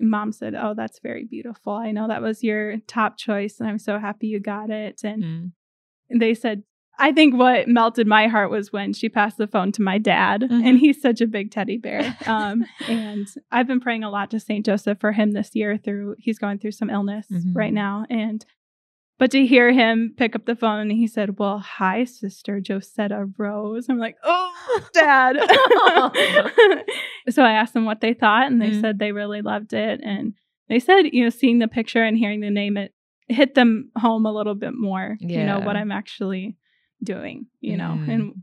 mom 0.00 0.32
said, 0.32 0.54
Oh, 0.54 0.74
that's 0.74 0.98
very 1.00 1.24
beautiful. 1.24 1.72
I 1.74 1.90
know 1.92 2.08
that 2.08 2.22
was 2.22 2.42
your 2.42 2.78
top 2.86 3.16
choice, 3.16 3.60
and 3.60 3.68
I'm 3.68 3.78
so 3.78 3.98
happy 3.98 4.26
you 4.28 4.40
got 4.40 4.70
it. 4.70 5.00
And 5.04 5.22
Mm. 5.22 5.52
they 6.18 6.34
said, 6.34 6.62
I 6.98 7.12
think 7.12 7.34
what 7.34 7.66
melted 7.68 8.06
my 8.06 8.26
heart 8.26 8.50
was 8.50 8.72
when 8.72 8.92
she 8.92 9.08
passed 9.08 9.38
the 9.38 9.46
phone 9.46 9.72
to 9.72 9.82
my 9.82 9.96
dad, 9.96 10.42
Mhm. 10.42 10.62
and 10.64 10.78
he's 10.78 11.00
such 11.00 11.20
a 11.22 11.26
big 11.26 11.50
teddy 11.50 11.78
bear. 11.78 12.00
Um, 12.26 12.66
and 12.88 13.26
I've 13.50 13.66
been 13.66 13.80
praying 13.80 14.04
a 14.04 14.10
lot 14.10 14.30
to 14.32 14.40
Saint 14.40 14.66
Joseph 14.66 14.98
for 15.00 15.12
him 15.12 15.32
this 15.32 15.54
year. 15.54 15.78
Through 15.78 16.16
he's 16.18 16.38
going 16.38 16.58
through 16.58 16.72
some 16.72 16.90
illness 16.90 17.26
Mhm. 17.30 17.52
right 17.54 17.72
now, 17.72 18.04
and 18.10 18.44
but 19.20 19.30
to 19.30 19.46
hear 19.46 19.70
him 19.70 20.12
pick 20.16 20.34
up 20.34 20.46
the 20.46 20.56
phone 20.56 20.80
and 20.80 20.90
he 20.90 21.06
said, 21.06 21.38
"Well, 21.38 21.58
hi, 21.60 22.02
Sister 22.04 22.60
Josetta 22.60 23.28
Rose," 23.38 23.88
I'm 23.88 23.98
like, 23.98 24.16
"Oh, 24.24 24.80
Dad." 24.94 25.36
so 27.30 27.42
I 27.44 27.52
asked 27.52 27.74
them 27.74 27.84
what 27.84 28.00
they 28.00 28.14
thought, 28.14 28.50
and 28.50 28.60
they 28.60 28.70
Mhm. 28.70 28.80
said 28.80 28.98
they 28.98 29.12
really 29.12 29.42
loved 29.42 29.72
it, 29.72 30.00
and 30.02 30.34
they 30.68 30.78
said, 30.80 31.02
you 31.12 31.22
know, 31.24 31.30
seeing 31.30 31.58
the 31.58 31.68
picture 31.68 32.02
and 32.02 32.16
hearing 32.18 32.40
the 32.40 32.50
name, 32.50 32.76
it 32.76 32.94
hit 33.28 33.54
them 33.54 33.90
home 33.96 34.26
a 34.26 34.32
little 34.32 34.54
bit 34.54 34.74
more. 34.74 35.16
You 35.20 35.44
know 35.44 35.60
what 35.60 35.76
I'm 35.76 35.92
actually 35.92 36.56
doing, 37.02 37.46
you 37.60 37.76
know, 37.76 37.98
Mm. 38.02 38.08
and 38.08 38.34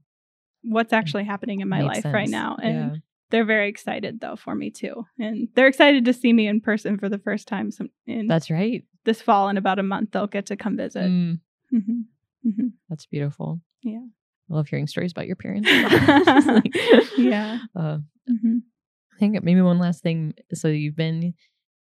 what's 0.64 0.94
actually 0.94 1.24
happening 1.26 1.60
in 1.62 1.70
my 1.70 1.82
Makes 1.82 2.06
life 2.06 2.14
right 2.14 2.30
now, 2.30 2.58
and 2.62 2.74
Yeah. 2.76 2.96
they're 3.30 3.46
very 3.46 3.68
excited 3.70 4.20
though 4.20 4.36
for 4.36 4.56
me 4.56 4.70
too, 4.70 5.06
and 5.20 5.48
they're 5.56 5.68
excited 5.68 6.06
to 6.06 6.14
see 6.14 6.34
me 6.34 6.48
in 6.48 6.62
person 6.62 6.98
for 6.98 7.10
the 7.10 7.18
first 7.20 7.48
time. 7.48 7.72
Some 7.72 7.90
in 8.06 8.28
That's 8.28 8.50
right. 8.50 8.84
This 9.08 9.22
fall 9.22 9.50
in 9.50 9.58
about 9.58 9.80
a 9.80 9.84
month, 9.84 10.12
they'll 10.12 10.28
get 10.28 10.46
to 10.48 10.56
come 10.58 10.78
visit. 10.78 11.06
Mm, 11.06 11.40
hmm 11.72 12.02
hmm 12.44 12.68
that's 12.90 13.06
beautiful. 13.08 13.60
Yeah. 13.82 14.06
I 14.50 14.54
love 14.54 14.68
hearing 14.68 14.88
stories 14.88 15.12
about 15.12 15.28
your 15.28 15.36
parents. 15.36 15.68
Yeah. 17.18 17.58
Uh, 17.76 17.98
hmm 18.28 18.58
I 19.16 19.20
think 19.20 19.42
maybe 19.44 19.62
one 19.62 19.80
last 19.80 20.04
thing. 20.04 20.36
So 20.54 20.68
you've 20.68 20.96
been 20.96 21.34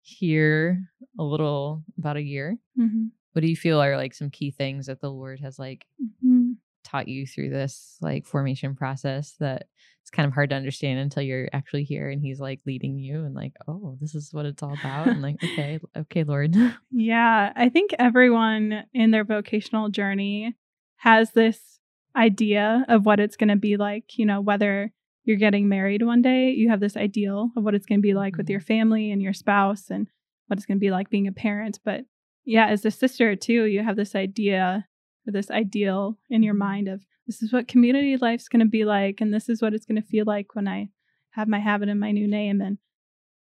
here 0.02 0.82
a 1.18 1.22
little 1.22 1.84
about 1.98 2.16
a 2.16 2.22
year. 2.22 2.58
hmm 2.76 3.06
What 3.32 3.42
do 3.42 3.48
you 3.48 3.56
feel 3.56 3.80
are 3.80 3.96
like 3.96 4.14
some 4.14 4.30
key 4.30 4.50
things 4.50 4.86
that 4.86 5.00
the 5.00 5.10
Lord 5.10 5.40
has 5.40 5.58
like 5.58 5.86
hmm 6.22 6.52
taught 6.82 7.08
you 7.08 7.26
through 7.26 7.50
this 7.50 7.98
like 8.00 8.26
formation 8.26 8.74
process 8.74 9.36
that 9.38 9.66
it's 10.10 10.16
kind 10.16 10.26
of 10.26 10.32
hard 10.34 10.50
to 10.50 10.56
understand 10.56 10.98
until 10.98 11.22
you're 11.22 11.48
actually 11.52 11.84
here 11.84 12.10
and 12.10 12.20
he's 12.20 12.40
like 12.40 12.60
leading 12.66 12.98
you 12.98 13.24
and 13.24 13.34
like, 13.34 13.52
oh, 13.68 13.96
this 14.00 14.14
is 14.14 14.32
what 14.32 14.44
it's 14.46 14.62
all 14.62 14.72
about. 14.72 15.08
And 15.08 15.22
like, 15.22 15.36
okay, 15.44 15.78
okay, 15.96 16.24
Lord. 16.24 16.56
Yeah, 16.92 17.52
I 17.54 17.68
think 17.68 17.92
everyone 18.00 18.82
in 18.92 19.12
their 19.12 19.22
vocational 19.24 19.88
journey 19.90 20.56
has 20.96 21.30
this 21.30 21.78
idea 22.16 22.84
of 22.88 23.06
what 23.06 23.20
it's 23.20 23.36
going 23.36 23.48
to 23.48 23.56
be 23.56 23.76
like. 23.76 24.18
You 24.18 24.26
know, 24.26 24.40
whether 24.40 24.92
you're 25.24 25.36
getting 25.36 25.68
married 25.68 26.02
one 26.04 26.20
day, 26.20 26.50
you 26.50 26.68
have 26.68 26.80
this 26.80 26.96
ideal 26.96 27.50
of 27.56 27.62
what 27.62 27.76
it's 27.76 27.86
going 27.86 28.00
to 28.00 28.02
be 28.02 28.14
like 28.14 28.36
with 28.36 28.46
Mhm. 28.46 28.50
your 28.50 28.60
family 28.60 29.12
and 29.12 29.22
your 29.22 29.32
spouse 29.32 29.88
and 29.88 30.08
what 30.48 30.58
it's 30.58 30.66
going 30.66 30.78
to 30.78 30.80
be 30.84 30.90
like 30.90 31.10
being 31.10 31.28
a 31.28 31.32
parent. 31.32 31.78
But 31.84 32.06
yeah, 32.44 32.66
as 32.66 32.84
a 32.84 32.90
sister 32.90 33.36
too, 33.36 33.64
you 33.66 33.84
have 33.84 33.96
this 33.96 34.16
idea 34.16 34.86
or 35.26 35.32
this 35.32 35.50
ideal 35.50 36.18
in 36.28 36.42
your 36.42 36.54
Mhm. 36.54 36.58
mind 36.58 36.88
of 36.88 37.04
this 37.30 37.42
is 37.42 37.52
what 37.52 37.68
community 37.68 38.16
life's 38.16 38.48
going 38.48 38.58
to 38.58 38.66
be 38.66 38.84
like 38.84 39.20
and 39.20 39.32
this 39.32 39.48
is 39.48 39.62
what 39.62 39.72
it's 39.72 39.86
going 39.86 40.02
to 40.02 40.08
feel 40.08 40.24
like 40.26 40.56
when 40.56 40.66
I 40.66 40.88
have 41.30 41.46
my 41.46 41.60
habit 41.60 41.88
and 41.88 42.00
my 42.00 42.10
new 42.10 42.26
name 42.26 42.60
and 42.60 42.78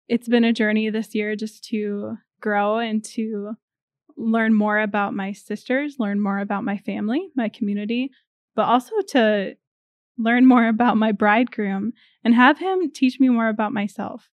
it's 0.10 0.28
been 0.28 0.44
a 0.44 0.52
journey 0.52 0.89
this 0.89 1.15
year 1.15 1.34
just 1.38 1.63
to 1.70 2.18
grow 2.42 2.80
and 2.80 3.02
to 3.06 3.54
learn 4.18 4.54
more 4.54 4.80
about 4.80 5.13
my 5.13 5.32
sisters, 5.32 5.96
learn 5.98 6.20
more 6.20 6.39
about 6.39 6.65
my 6.65 6.78
family, 6.78 7.30
my 7.38 7.48
community, 7.48 8.12
but 8.54 8.63
also 8.63 8.92
to 9.08 9.56
learn 10.18 10.46
more 10.46 10.68
about 10.68 10.98
my 10.98 11.13
bridegroom 11.13 11.94
and 12.26 12.36
have 12.36 12.60
him 12.60 12.92
teach 12.92 13.18
me 13.18 13.30
more 13.30 13.48
about 13.48 13.72
myself 13.72 14.30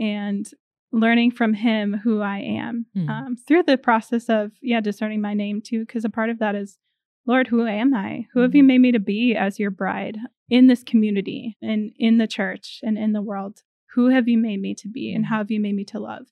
and 0.00 0.48
learning 0.90 1.32
from 1.32 1.52
him 1.52 2.00
who 2.02 2.22
I 2.22 2.38
am 2.38 2.86
Mm. 2.96 3.10
um, 3.10 3.36
through 3.36 3.64
the 3.64 3.76
process 3.76 4.30
of, 4.30 4.52
yeah, 4.62 4.80
discerning 4.80 5.20
my 5.20 5.34
name 5.34 5.60
too, 5.60 5.80
because 5.80 6.06
a 6.06 6.08
part 6.08 6.30
of 6.30 6.38
that 6.38 6.54
is, 6.54 6.78
Lord, 7.26 7.48
who 7.48 7.66
am 7.66 7.92
I? 7.94 8.26
Who 8.32 8.40
have 8.40 8.54
you 8.54 8.62
Mhm. 8.62 8.66
made 8.66 8.78
me 8.78 8.92
to 8.92 9.00
be 9.00 9.34
as 9.34 9.58
your 9.58 9.70
bride 9.70 10.18
in 10.48 10.68
this 10.68 10.82
community 10.84 11.56
and 11.60 11.92
in 11.98 12.18
the 12.18 12.26
church 12.28 12.80
and 12.82 12.96
in 12.96 13.12
the 13.12 13.22
world? 13.22 13.62
Who 13.94 14.08
have 14.08 14.28
you 14.28 14.38
made 14.38 14.60
me 14.60 14.74
to 14.76 14.88
be 14.88 15.12
and 15.12 15.26
how 15.26 15.38
have 15.38 15.50
you 15.50 15.60
made 15.60 15.74
me 15.74 15.84
to 15.86 15.98
love? 15.98 16.28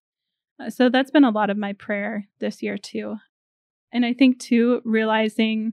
Uh, 0.59 0.71
so 0.71 0.89
that's 0.89 1.11
been 1.11 1.25
a 1.25 1.31
lot 1.31 1.51
of 1.51 1.57
my 1.57 1.73
prayer 1.73 2.29
this 2.39 2.63
year 2.63 2.79
too. 2.79 3.17
And 3.91 4.05
I 4.07 4.13
think 4.13 4.39
too, 4.39 4.83
realizing 4.85 5.73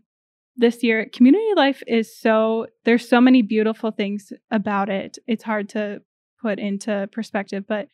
this 0.55 0.83
year, 0.83 1.05
community 1.05 1.53
life 1.55 1.83
is 1.87 2.15
so, 2.15 2.67
there's 2.83 3.07
so 3.07 3.21
many 3.21 3.41
beautiful 3.41 3.91
things 3.91 4.33
about 4.49 4.89
it. 4.89 5.17
It's 5.27 5.43
hard 5.43 5.69
to 5.69 6.01
put 6.41 6.59
into 6.59 7.07
perspective, 7.11 7.65
but 7.67 7.87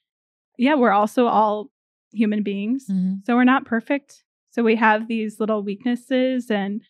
yeah, 0.58 0.76
we're 0.76 0.92
also 0.92 1.28
all 1.28 1.72
human 2.14 2.42
beings. 2.42 2.88
Mhm. 2.90 3.26
So 3.26 3.36
we're 3.36 3.44
not 3.44 3.66
perfect. 3.66 4.24
So 4.50 4.64
we 4.64 4.76
have 4.76 5.08
these 5.08 5.40
little 5.40 5.62
weaknesses 5.62 6.50
and 6.50 6.82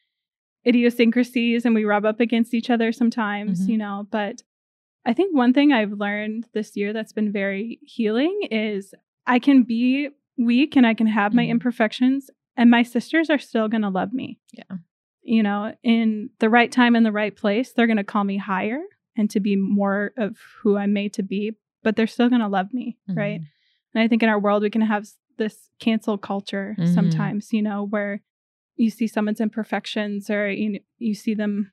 idiosyncrasies 0.67 1.65
and 1.65 1.73
we 1.73 1.85
rub 1.85 2.05
up 2.05 2.19
against 2.19 2.53
each 2.53 2.69
other 2.69 2.91
sometimes, 2.91 3.65
Mhm. 3.65 3.69
you 3.71 3.77
know. 3.77 4.07
But 4.11 4.43
I 5.05 5.13
think 5.13 5.35
one 5.35 5.53
thing 5.53 5.71
I've 5.71 5.93
learned 5.93 6.47
this 6.53 6.75
year 6.75 6.91
that's 6.93 7.13
been 7.13 7.31
very 7.31 7.79
healing 7.83 8.39
is 8.51 8.93
I 9.25 9.39
can 9.39 9.63
be 9.63 10.09
weak 10.37 10.75
and 10.75 10.85
I 10.85 10.93
can 10.93 11.07
have 11.07 11.33
my 11.33 11.45
Mhm. 11.45 11.49
imperfections 11.49 12.29
and 12.55 12.69
my 12.69 12.83
sisters 12.83 13.29
are 13.29 13.39
still 13.39 13.67
going 13.67 13.81
to 13.83 13.89
love 13.89 14.13
me. 14.13 14.39
Yeah. 14.53 14.77
You 15.23 15.43
know, 15.43 15.75
in 15.83 16.29
the 16.39 16.49
right 16.49 16.71
time 16.71 16.95
and 16.95 17.05
the 17.05 17.11
right 17.11 17.35
place, 17.35 17.73
they're 17.73 17.87
going 17.87 17.97
to 17.97 18.03
call 18.03 18.23
me 18.23 18.37
higher 18.37 18.81
and 19.15 19.29
to 19.31 19.39
be 19.39 19.55
more 19.55 20.13
of 20.17 20.37
who 20.61 20.77
I'm 20.77 20.93
made 20.93 21.13
to 21.13 21.23
be, 21.23 21.53
but 21.83 21.95
they're 21.95 22.07
still 22.07 22.29
going 22.29 22.41
to 22.41 22.47
love 22.47 22.73
me, 22.73 22.97
right? 23.09 23.41
Mhm. 23.41 23.45
And 23.93 24.03
I 24.03 24.07
think 24.07 24.23
in 24.23 24.29
our 24.29 24.39
world, 24.39 24.61
we 24.63 24.69
can 24.69 24.81
have 24.81 25.07
this 25.37 25.69
cancel 25.79 26.17
culture 26.17 26.75
Mhm. 26.77 26.87
sometimes, 26.93 27.51
you 27.53 27.61
know, 27.61 27.83
where 27.83 28.21
you 28.77 28.89
see 28.89 29.07
someone's 29.07 29.41
imperfections 29.41 30.29
or 30.29 30.49
you, 30.49 30.79
you 30.97 31.13
see 31.13 31.33
them 31.33 31.71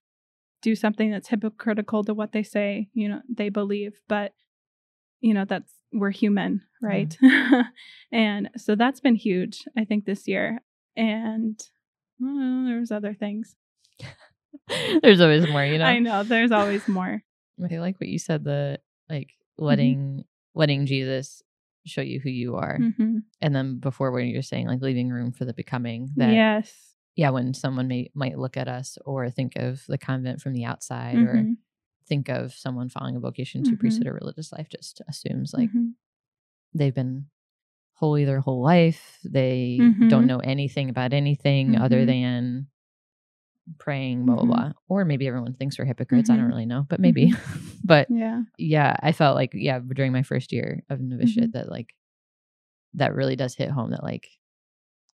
do 0.62 0.74
something 0.74 1.10
that's 1.10 1.28
hypocritical 1.28 2.02
to 2.04 2.14
what 2.14 2.32
they 2.32 2.42
say, 2.42 2.88
you 2.94 3.08
know, 3.08 3.20
they 3.28 3.50
believe. 3.50 3.92
But, 4.08 4.32
you 5.20 5.34
know, 5.34 5.44
that's, 5.44 5.72
we're 5.92 6.10
human, 6.10 6.62
right? 6.82 7.16
and 8.12 8.50
so 8.56 8.74
that's 8.74 9.00
been 9.00 9.14
huge, 9.14 9.64
I 9.76 9.84
think, 9.84 10.06
this 10.06 10.26
year. 10.26 10.62
And 10.96 11.60
well, 12.18 12.64
there 12.66 12.80
was 12.80 12.90
other 12.90 13.14
things. 13.14 13.56
There's 15.02 15.20
always 15.20 15.46
more, 15.46 15.64
you 15.64 15.78
know. 15.78 15.84
I 15.84 15.98
know 15.98 16.22
there's 16.24 16.50
always 16.52 16.88
more. 16.88 17.22
I 17.62 17.76
like 17.76 18.00
what 18.00 18.08
you 18.08 18.18
said. 18.18 18.44
The 18.44 18.80
like 19.08 19.28
Mm-hmm. 19.28 19.64
letting 19.66 20.24
letting 20.54 20.86
Jesus 20.86 21.42
show 21.86 22.00
you 22.00 22.18
who 22.18 22.30
you 22.30 22.56
are, 22.56 22.78
hmm 22.98 23.18
and 23.40 23.54
then 23.54 23.78
before 23.78 24.10
when 24.10 24.26
you're 24.26 24.42
saying 24.42 24.66
like 24.66 24.80
leaving 24.80 25.10
room 25.10 25.32
for 25.32 25.44
the 25.44 25.54
becoming. 25.54 26.10
That 26.16 26.32
Yes. 26.32 26.93
Yeah, 27.16 27.30
when 27.30 27.54
someone 27.54 27.88
may 27.88 28.10
might 28.14 28.38
look 28.38 28.56
at 28.56 28.68
us 28.68 28.98
or 29.04 29.30
think 29.30 29.56
of 29.56 29.84
the 29.86 29.98
convent 29.98 30.40
from 30.40 30.52
the 30.52 30.64
outside 30.64 31.16
or 31.18 31.34
Mhm. 31.34 31.56
think 32.06 32.28
of 32.28 32.52
someone 32.52 32.88
following 32.88 33.16
a 33.16 33.20
vocation 33.20 33.62
to 33.64 33.72
Mhm. 33.72 33.78
priesthood 33.80 34.06
or 34.08 34.14
religious 34.14 34.52
life, 34.52 34.68
just 34.68 35.00
assumes 35.08 35.54
like 35.54 35.70
Mhm. 35.70 35.94
they've 36.74 36.94
been 36.94 37.26
holy 37.94 38.24
their 38.24 38.40
whole 38.40 38.60
life. 38.62 39.20
They 39.24 39.78
don't 40.08 40.26
know 40.26 40.38
anything 40.40 40.90
about 40.90 41.12
anything 41.12 41.76
other 41.76 42.02
Mhm. 42.02 42.06
than 42.06 42.66
praying, 43.78 44.26
blah, 44.26 44.34
blah, 44.34 44.44
Mhm. 44.44 44.48
blah. 44.48 44.72
Or 44.88 45.04
maybe 45.04 45.26
everyone 45.28 45.54
thinks 45.54 45.78
we're 45.78 45.84
hypocrites. 45.86 46.28
I 46.28 46.36
don't 46.36 46.48
really 46.48 46.66
know, 46.66 46.84
but 46.88 47.00
maybe. 47.00 47.32
but 47.84 48.10
Yeah. 48.10 48.42
yeah, 48.58 48.96
I 49.00 49.12
felt 49.12 49.36
like, 49.36 49.52
yeah, 49.54 49.78
during 49.78 50.12
my 50.12 50.22
first 50.22 50.52
year 50.52 50.82
of 50.90 51.00
novitiate, 51.00 51.52
that 51.52 51.70
like, 51.70 51.94
that 52.94 53.14
really 53.14 53.36
does 53.36 53.54
hit 53.54 53.70
home 53.70 53.90
that 53.90 54.02
like, 54.02 54.28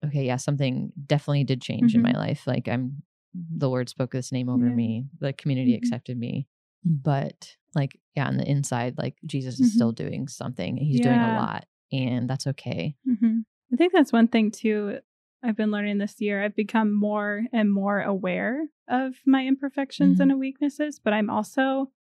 okay, 0.05 0.25
yeah, 0.25 0.38
something 0.38 0.91
definitely 1.05 1.43
did 1.43 1.62
change 1.62 1.93
in 1.95 2.01
my 2.01 2.12
life. 2.12 2.45
Like, 2.47 2.67
I'm, 2.67 3.03
the 3.34 3.69
Lord 3.69 3.89
spoke 3.89 4.12
this 4.12 4.31
name 4.31 4.49
over 4.49 4.65
Yeah. 4.65 4.71
me, 4.75 5.05
the 5.19 5.34
community 5.34 5.73
Mhm. 5.73 5.77
accepted 5.77 6.17
me. 6.17 6.47
But 6.84 7.55
like, 7.73 7.99
yeah, 8.15 8.27
on 8.27 8.38
the 8.38 8.49
inside, 8.49 8.97
like, 8.97 9.15
Jesus 9.25 9.60
is 9.60 9.73
still 9.73 9.91
doing 9.91 10.27
something. 10.27 10.77
He's 10.77 11.01
doing 11.01 11.19
a 11.21 11.25
Mm-hmm. 11.25 11.36
Lot, 11.36 11.65
and 11.91 12.29
that's 12.29 12.47
okay. 12.47 12.95
hmm 13.05 13.39
I 13.73 13.75
think 13.75 13.91
that's 13.93 14.13
one 14.13 14.27
thing 14.27 14.51
too. 14.51 14.99
I've 15.43 15.58
been 15.58 15.71
learning 15.71 15.97
this 15.97 16.21
year. 16.21 16.43
I've 16.43 16.55
become 16.55 16.93
more 16.93 17.43
and 17.51 17.71
more 17.71 18.01
aware 18.01 18.67
of 18.88 19.15
my 19.25 19.45
imperfections 19.45 20.19
and 20.19 20.39
weaknesses, 20.39 20.99
but 21.03 21.12
I'm 21.13 21.29
also 21.29 21.91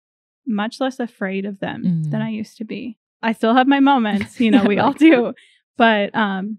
much 0.46 0.80
less 0.80 1.00
afraid 1.00 1.46
of 1.46 1.59
them 1.61 1.83
than 2.11 2.20
Mhm. 2.20 2.24
I 2.24 2.28
used 2.28 2.59
to 2.59 2.64
be. 2.64 2.98
I 3.22 3.33
still 3.33 3.54
have 3.54 3.66
my 3.66 3.80
moments, 3.80 4.38
you 4.40 4.50
know, 4.50 4.62
Yeah, 4.62 4.68
we 4.68 4.78
all 4.78 4.92
do. 4.92 5.35
But 5.76 6.14
um 6.14 6.59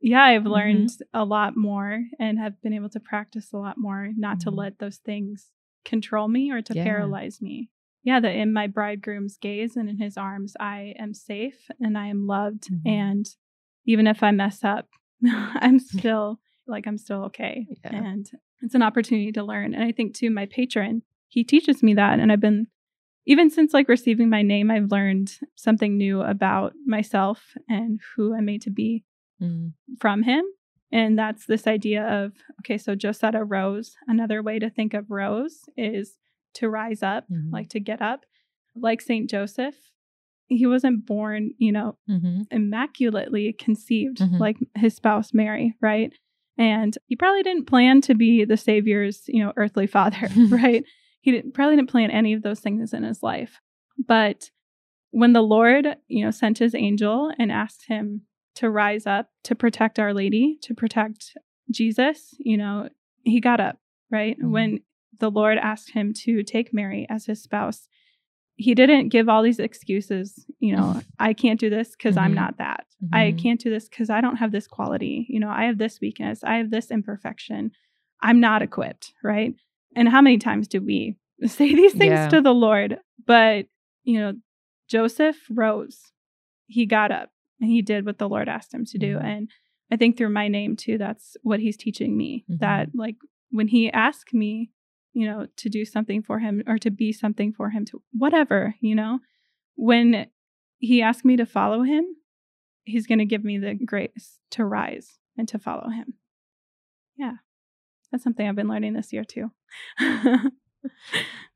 yeah, 0.00 0.22
I've 0.22 0.42
Mhm. 0.44 0.50
learned 0.50 0.90
a 1.12 1.24
lot 1.24 1.56
more 1.56 2.04
and 2.18 2.38
have 2.38 2.60
been 2.62 2.72
able 2.72 2.88
to 2.90 3.00
practice 3.00 3.52
a 3.52 3.58
lot 3.58 3.78
more 3.78 4.10
not 4.16 4.40
to 4.40 4.50
Mhm. 4.50 4.56
let 4.56 4.78
those 4.78 4.98
things 4.98 5.50
control 5.84 6.28
me 6.28 6.50
or 6.50 6.62
to 6.62 6.74
Yeah. 6.74 6.84
paralyze 6.84 7.40
me. 7.42 7.70
Yeah, 8.04 8.20
that 8.20 8.34
in 8.36 8.52
my 8.52 8.66
bridegroom's 8.66 9.36
gaze 9.36 9.76
and 9.76 9.88
in 9.88 9.98
his 9.98 10.16
arms, 10.16 10.56
I 10.60 10.94
am 10.98 11.12
safe 11.14 11.68
and 11.80 11.98
I 11.98 12.06
am 12.08 12.26
loved. 12.26 12.70
Mhm. 12.70 12.86
And 12.86 13.36
even 13.86 14.06
if 14.06 14.22
I 14.22 14.30
mess 14.30 14.62
up, 14.64 14.88
I'm 15.24 15.78
still 16.12 16.40
like, 16.66 16.86
I'm 16.86 16.98
still 16.98 17.24
okay. 17.24 17.66
Yeah. 17.84 17.94
And 18.04 18.30
it's 18.62 18.74
an 18.74 18.82
opportunity 18.82 19.32
to 19.32 19.42
learn. 19.42 19.74
And 19.74 19.82
I 19.82 19.92
think 19.92 20.14
too, 20.14 20.30
my 20.30 20.46
patron, 20.46 21.02
he 21.28 21.44
teaches 21.44 21.82
me 21.82 21.94
that. 21.94 22.18
And 22.20 22.30
I've 22.30 22.40
been, 22.40 22.66
even 23.26 23.50
since 23.50 23.74
like 23.74 23.88
receiving 23.88 24.30
my 24.30 24.42
name, 24.42 24.70
I've 24.70 24.90
learned 24.90 25.38
something 25.56 25.96
new 25.96 26.20
about 26.22 26.74
myself 26.86 27.54
and 27.68 28.00
who 28.16 28.34
I'm 28.34 28.44
made 28.46 28.62
to 28.62 28.70
be 28.70 29.04
mm. 29.40 29.72
from 29.98 30.22
him. 30.22 30.44
And 30.90 31.18
that's 31.18 31.46
this 31.46 31.66
idea 31.66 32.04
of, 32.04 32.32
okay, 32.60 32.78
so 32.78 32.94
Josetta 32.94 33.44
rose. 33.44 33.94
Another 34.06 34.42
way 34.42 34.58
to 34.58 34.70
think 34.70 34.94
of 34.94 35.10
rose 35.10 35.64
is 35.76 36.16
to 36.54 36.68
rise 36.68 37.02
up, 37.02 37.24
mm-hmm. 37.30 37.52
like 37.52 37.68
to 37.70 37.80
get 37.80 38.00
up. 38.00 38.24
Like 38.74 39.00
St. 39.00 39.28
Joseph, 39.28 39.74
he 40.46 40.66
wasn't 40.66 41.04
born, 41.04 41.50
you 41.58 41.72
know, 41.72 41.98
mm-hmm. 42.08 42.42
immaculately 42.50 43.52
conceived 43.52 44.18
mm-hmm. 44.18 44.38
like 44.38 44.56
his 44.76 44.96
spouse 44.96 45.34
Mary, 45.34 45.74
right? 45.80 46.12
And 46.56 46.96
he 47.06 47.16
probably 47.16 47.42
didn't 47.42 47.66
plan 47.66 48.00
to 48.02 48.14
be 48.14 48.44
the 48.44 48.56
Savior's, 48.56 49.22
you 49.28 49.44
know, 49.44 49.52
earthly 49.56 49.86
father, 49.86 50.28
right? 50.48 50.84
He 51.20 51.32
didn't, 51.32 51.52
probably 51.52 51.76
didn't 51.76 51.90
plan 51.90 52.10
any 52.10 52.32
of 52.32 52.42
those 52.42 52.60
things 52.60 52.92
in 52.94 53.02
his 53.02 53.22
life. 53.22 53.60
But 54.06 54.50
when 55.10 55.32
the 55.32 55.42
Lord, 55.42 55.96
you 56.08 56.24
know, 56.24 56.30
sent 56.30 56.58
his 56.58 56.74
angel 56.74 57.30
and 57.38 57.52
asked 57.52 57.84
him 57.88 58.22
to 58.58 58.68
rise 58.68 59.06
up 59.06 59.28
to 59.44 59.54
protect 59.54 60.00
Our 60.00 60.12
Lady, 60.12 60.58
to 60.62 60.74
protect 60.74 61.36
Jesus, 61.70 62.34
you 62.38 62.56
know, 62.56 62.88
he 63.22 63.40
got 63.40 63.60
up, 63.60 63.78
right? 64.10 64.36
Mm-hmm. 64.36 64.50
When 64.50 64.80
the 65.20 65.30
Lord 65.30 65.58
asked 65.58 65.92
him 65.92 66.12
to 66.24 66.42
take 66.42 66.74
Mary 66.74 67.06
as 67.08 67.26
his 67.26 67.40
spouse, 67.40 67.88
he 68.56 68.74
didn't 68.74 69.10
give 69.10 69.28
all 69.28 69.44
these 69.44 69.60
excuses, 69.60 70.44
you 70.58 70.74
know, 70.74 71.00
I 71.20 71.34
can't 71.34 71.60
do 71.60 71.70
this 71.70 71.90
because 71.90 72.16
mm-hmm. 72.16 72.24
I'm 72.24 72.34
not 72.34 72.58
that. 72.58 72.86
Mm-hmm. 73.04 73.14
I 73.14 73.32
can't 73.32 73.60
do 73.60 73.70
this 73.70 73.88
because 73.88 74.10
I 74.10 74.20
don't 74.20 74.36
have 74.36 74.50
this 74.50 74.66
quality. 74.66 75.26
You 75.28 75.38
know, 75.38 75.50
I 75.50 75.66
have 75.66 75.78
this 75.78 76.00
weakness. 76.00 76.42
I 76.42 76.56
have 76.56 76.72
this 76.72 76.90
imperfection. 76.90 77.70
I'm 78.20 78.40
not 78.40 78.62
equipped, 78.62 79.14
right? 79.22 79.54
And 79.94 80.08
how 80.08 80.20
many 80.20 80.38
times 80.38 80.66
do 80.66 80.80
we 80.80 81.16
say 81.46 81.76
these 81.76 81.92
things 81.92 82.10
yeah. 82.10 82.28
to 82.30 82.40
the 82.40 82.54
Lord? 82.54 82.98
But, 83.24 83.66
you 84.02 84.18
know, 84.18 84.32
Joseph 84.88 85.36
rose, 85.48 86.00
he 86.66 86.86
got 86.86 87.12
up 87.12 87.30
and 87.60 87.70
he 87.70 87.82
did 87.82 88.06
what 88.06 88.18
the 88.18 88.28
Lord 88.28 88.48
asked 88.48 88.72
him 88.72 88.84
to 88.86 88.98
do. 88.98 89.16
Mm-hmm. 89.16 89.26
And 89.26 89.50
I 89.90 89.96
think 89.96 90.16
through 90.16 90.30
my 90.30 90.48
name 90.48 90.76
too, 90.76 90.98
that's 90.98 91.36
what 91.42 91.60
he's 91.60 91.76
teaching 91.76 92.16
me 92.16 92.44
that, 92.48 92.88
mm-hmm. 92.88 93.00
like, 93.00 93.16
when 93.50 93.68
he 93.68 93.90
asked 93.90 94.34
me 94.34 94.70
you 95.18 95.26
know, 95.26 95.48
to 95.56 95.68
do 95.68 95.84
something 95.84 96.22
for 96.22 96.38
him 96.38 96.62
or 96.68 96.78
to 96.78 96.92
be 96.92 97.12
something 97.12 97.52
for 97.52 97.70
him, 97.70 97.84
to 97.86 98.00
whatever, 98.12 98.76
you 98.80 98.94
know, 98.94 99.18
when 99.74 100.28
he 100.78 101.02
asked 101.02 101.24
me 101.24 101.36
to 101.36 101.44
follow 101.44 101.82
him, 101.82 102.04
he's 102.84 103.08
going 103.08 103.18
to 103.18 103.24
give 103.24 103.42
me 103.42 103.58
the 103.58 103.74
grace 103.74 104.38
to 104.52 104.64
rise 104.64 105.18
and 105.36 105.48
to 105.48 105.58
follow 105.58 105.88
him. 105.88 106.14
Yeah. 107.16 107.34
That's 108.12 108.22
something 108.22 108.46
I've 108.46 108.54
been 108.54 108.68
learning 108.68 108.94
this 108.94 109.12
year 109.12 109.24
too. 109.24 109.50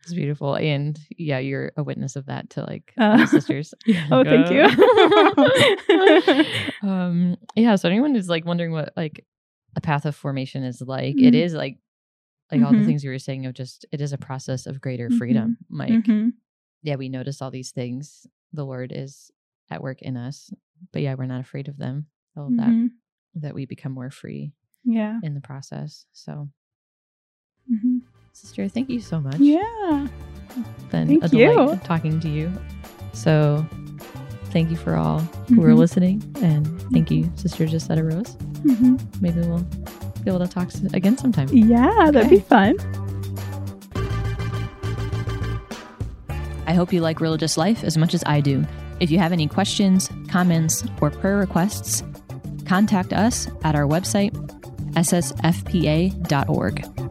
it's 0.00 0.14
beautiful. 0.14 0.54
And 0.54 0.98
yeah, 1.16 1.38
you're 1.38 1.72
a 1.76 1.82
witness 1.82 2.16
of 2.16 2.26
that 2.26 2.50
to 2.50 2.62
like 2.64 2.92
uh, 2.98 3.26
sisters. 3.26 3.74
oh, 4.10 4.24
thank 4.24 4.50
you. 4.50 4.64
um, 6.88 7.36
yeah. 7.54 7.76
So 7.76 7.88
anyone 7.88 8.14
who's 8.14 8.28
like 8.28 8.44
wondering 8.44 8.72
what 8.72 8.92
like 8.96 9.24
a 9.76 9.80
path 9.80 10.04
of 10.04 10.14
formation 10.16 10.64
is 10.64 10.80
like, 10.80 11.16
mm-hmm. 11.16 11.26
it 11.26 11.34
is 11.34 11.54
like 11.54 11.78
like 12.52 12.58
mm-hmm. 12.58 12.66
all 12.66 12.72
the 12.72 12.78
mm-hmm. 12.78 12.86
things 12.86 13.02
you 13.02 13.10
were 13.10 13.18
saying 13.18 13.46
of 13.46 13.54
just 13.54 13.86
it 13.90 14.00
is 14.00 14.12
a 14.12 14.18
process 14.18 14.66
of 14.66 14.80
greater 14.80 15.08
mm-hmm. 15.08 15.18
freedom 15.18 15.56
like 15.70 15.90
mm-hmm. 15.90 16.28
yeah 16.82 16.96
we 16.96 17.08
notice 17.08 17.40
all 17.40 17.50
these 17.50 17.72
things 17.72 18.26
the 18.52 18.64
lord 18.64 18.92
is 18.94 19.30
at 19.70 19.82
work 19.82 20.02
in 20.02 20.16
us 20.16 20.52
but 20.92 21.02
yeah 21.02 21.14
we're 21.14 21.24
not 21.24 21.40
afraid 21.40 21.66
of 21.66 21.78
them 21.78 22.06
all 22.36 22.46
of 22.46 22.56
that 22.56 22.90
that 23.34 23.54
we 23.54 23.64
become 23.64 23.92
more 23.92 24.10
free 24.10 24.52
yeah 24.84 25.18
in 25.22 25.34
the 25.34 25.40
process 25.40 26.04
so 26.12 26.48
mm-hmm. 27.72 27.98
Sister 28.32 28.68
thank 28.68 28.88
you 28.88 29.00
so 29.00 29.20
much 29.20 29.38
yeah 29.38 30.06
been 30.90 31.08
thank 31.08 31.24
a 31.24 31.28
delight 31.28 31.72
you. 31.72 31.80
talking 31.84 32.20
to 32.20 32.28
you 32.28 32.52
so 33.12 33.64
thank 34.46 34.70
you 34.70 34.76
for 34.76 34.96
all 34.96 35.20
who 35.48 35.62
are 35.62 35.68
mm-hmm. 35.68 35.74
listening 35.74 36.22
and 36.42 36.66
thank 36.92 37.10
you 37.10 37.24
mm-hmm. 37.24 37.36
sister 37.36 37.66
Josetta 37.66 38.02
Rose 38.02 38.34
mm-hmm. 38.64 38.96
maybe 39.20 39.40
we'll 39.40 39.66
be 40.24 40.30
able 40.30 40.40
to 40.40 40.48
talk 40.48 40.70
again 40.92 41.18
sometime. 41.18 41.48
Yeah, 41.50 41.88
okay. 41.88 42.10
that'd 42.12 42.30
be 42.30 42.40
fun. 42.40 42.76
I 46.66 46.74
hope 46.74 46.92
you 46.92 47.00
like 47.00 47.20
religious 47.20 47.56
life 47.56 47.84
as 47.84 47.98
much 47.98 48.14
as 48.14 48.22
I 48.24 48.40
do. 48.40 48.64
If 49.00 49.10
you 49.10 49.18
have 49.18 49.32
any 49.32 49.48
questions, 49.48 50.08
comments, 50.28 50.84
or 51.00 51.10
prayer 51.10 51.36
requests, 51.36 52.04
contact 52.66 53.12
us 53.12 53.48
at 53.64 53.74
our 53.74 53.84
website, 53.84 54.32
ssfpa.org. 54.94 57.01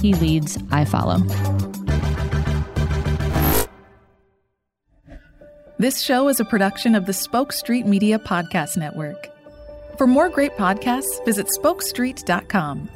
He 0.00 0.14
leads, 0.14 0.58
I 0.70 0.84
follow. 0.84 1.18
This 5.78 6.00
show 6.00 6.28
is 6.28 6.40
a 6.40 6.44
production 6.44 6.94
of 6.94 7.04
the 7.04 7.12
Spoke 7.12 7.52
Street 7.52 7.86
Media 7.86 8.18
Podcast 8.18 8.78
Network. 8.78 9.28
For 9.98 10.06
more 10.06 10.30
great 10.30 10.52
podcasts, 10.52 11.22
visit 11.24 11.48
spokestreet.com. 11.48 12.88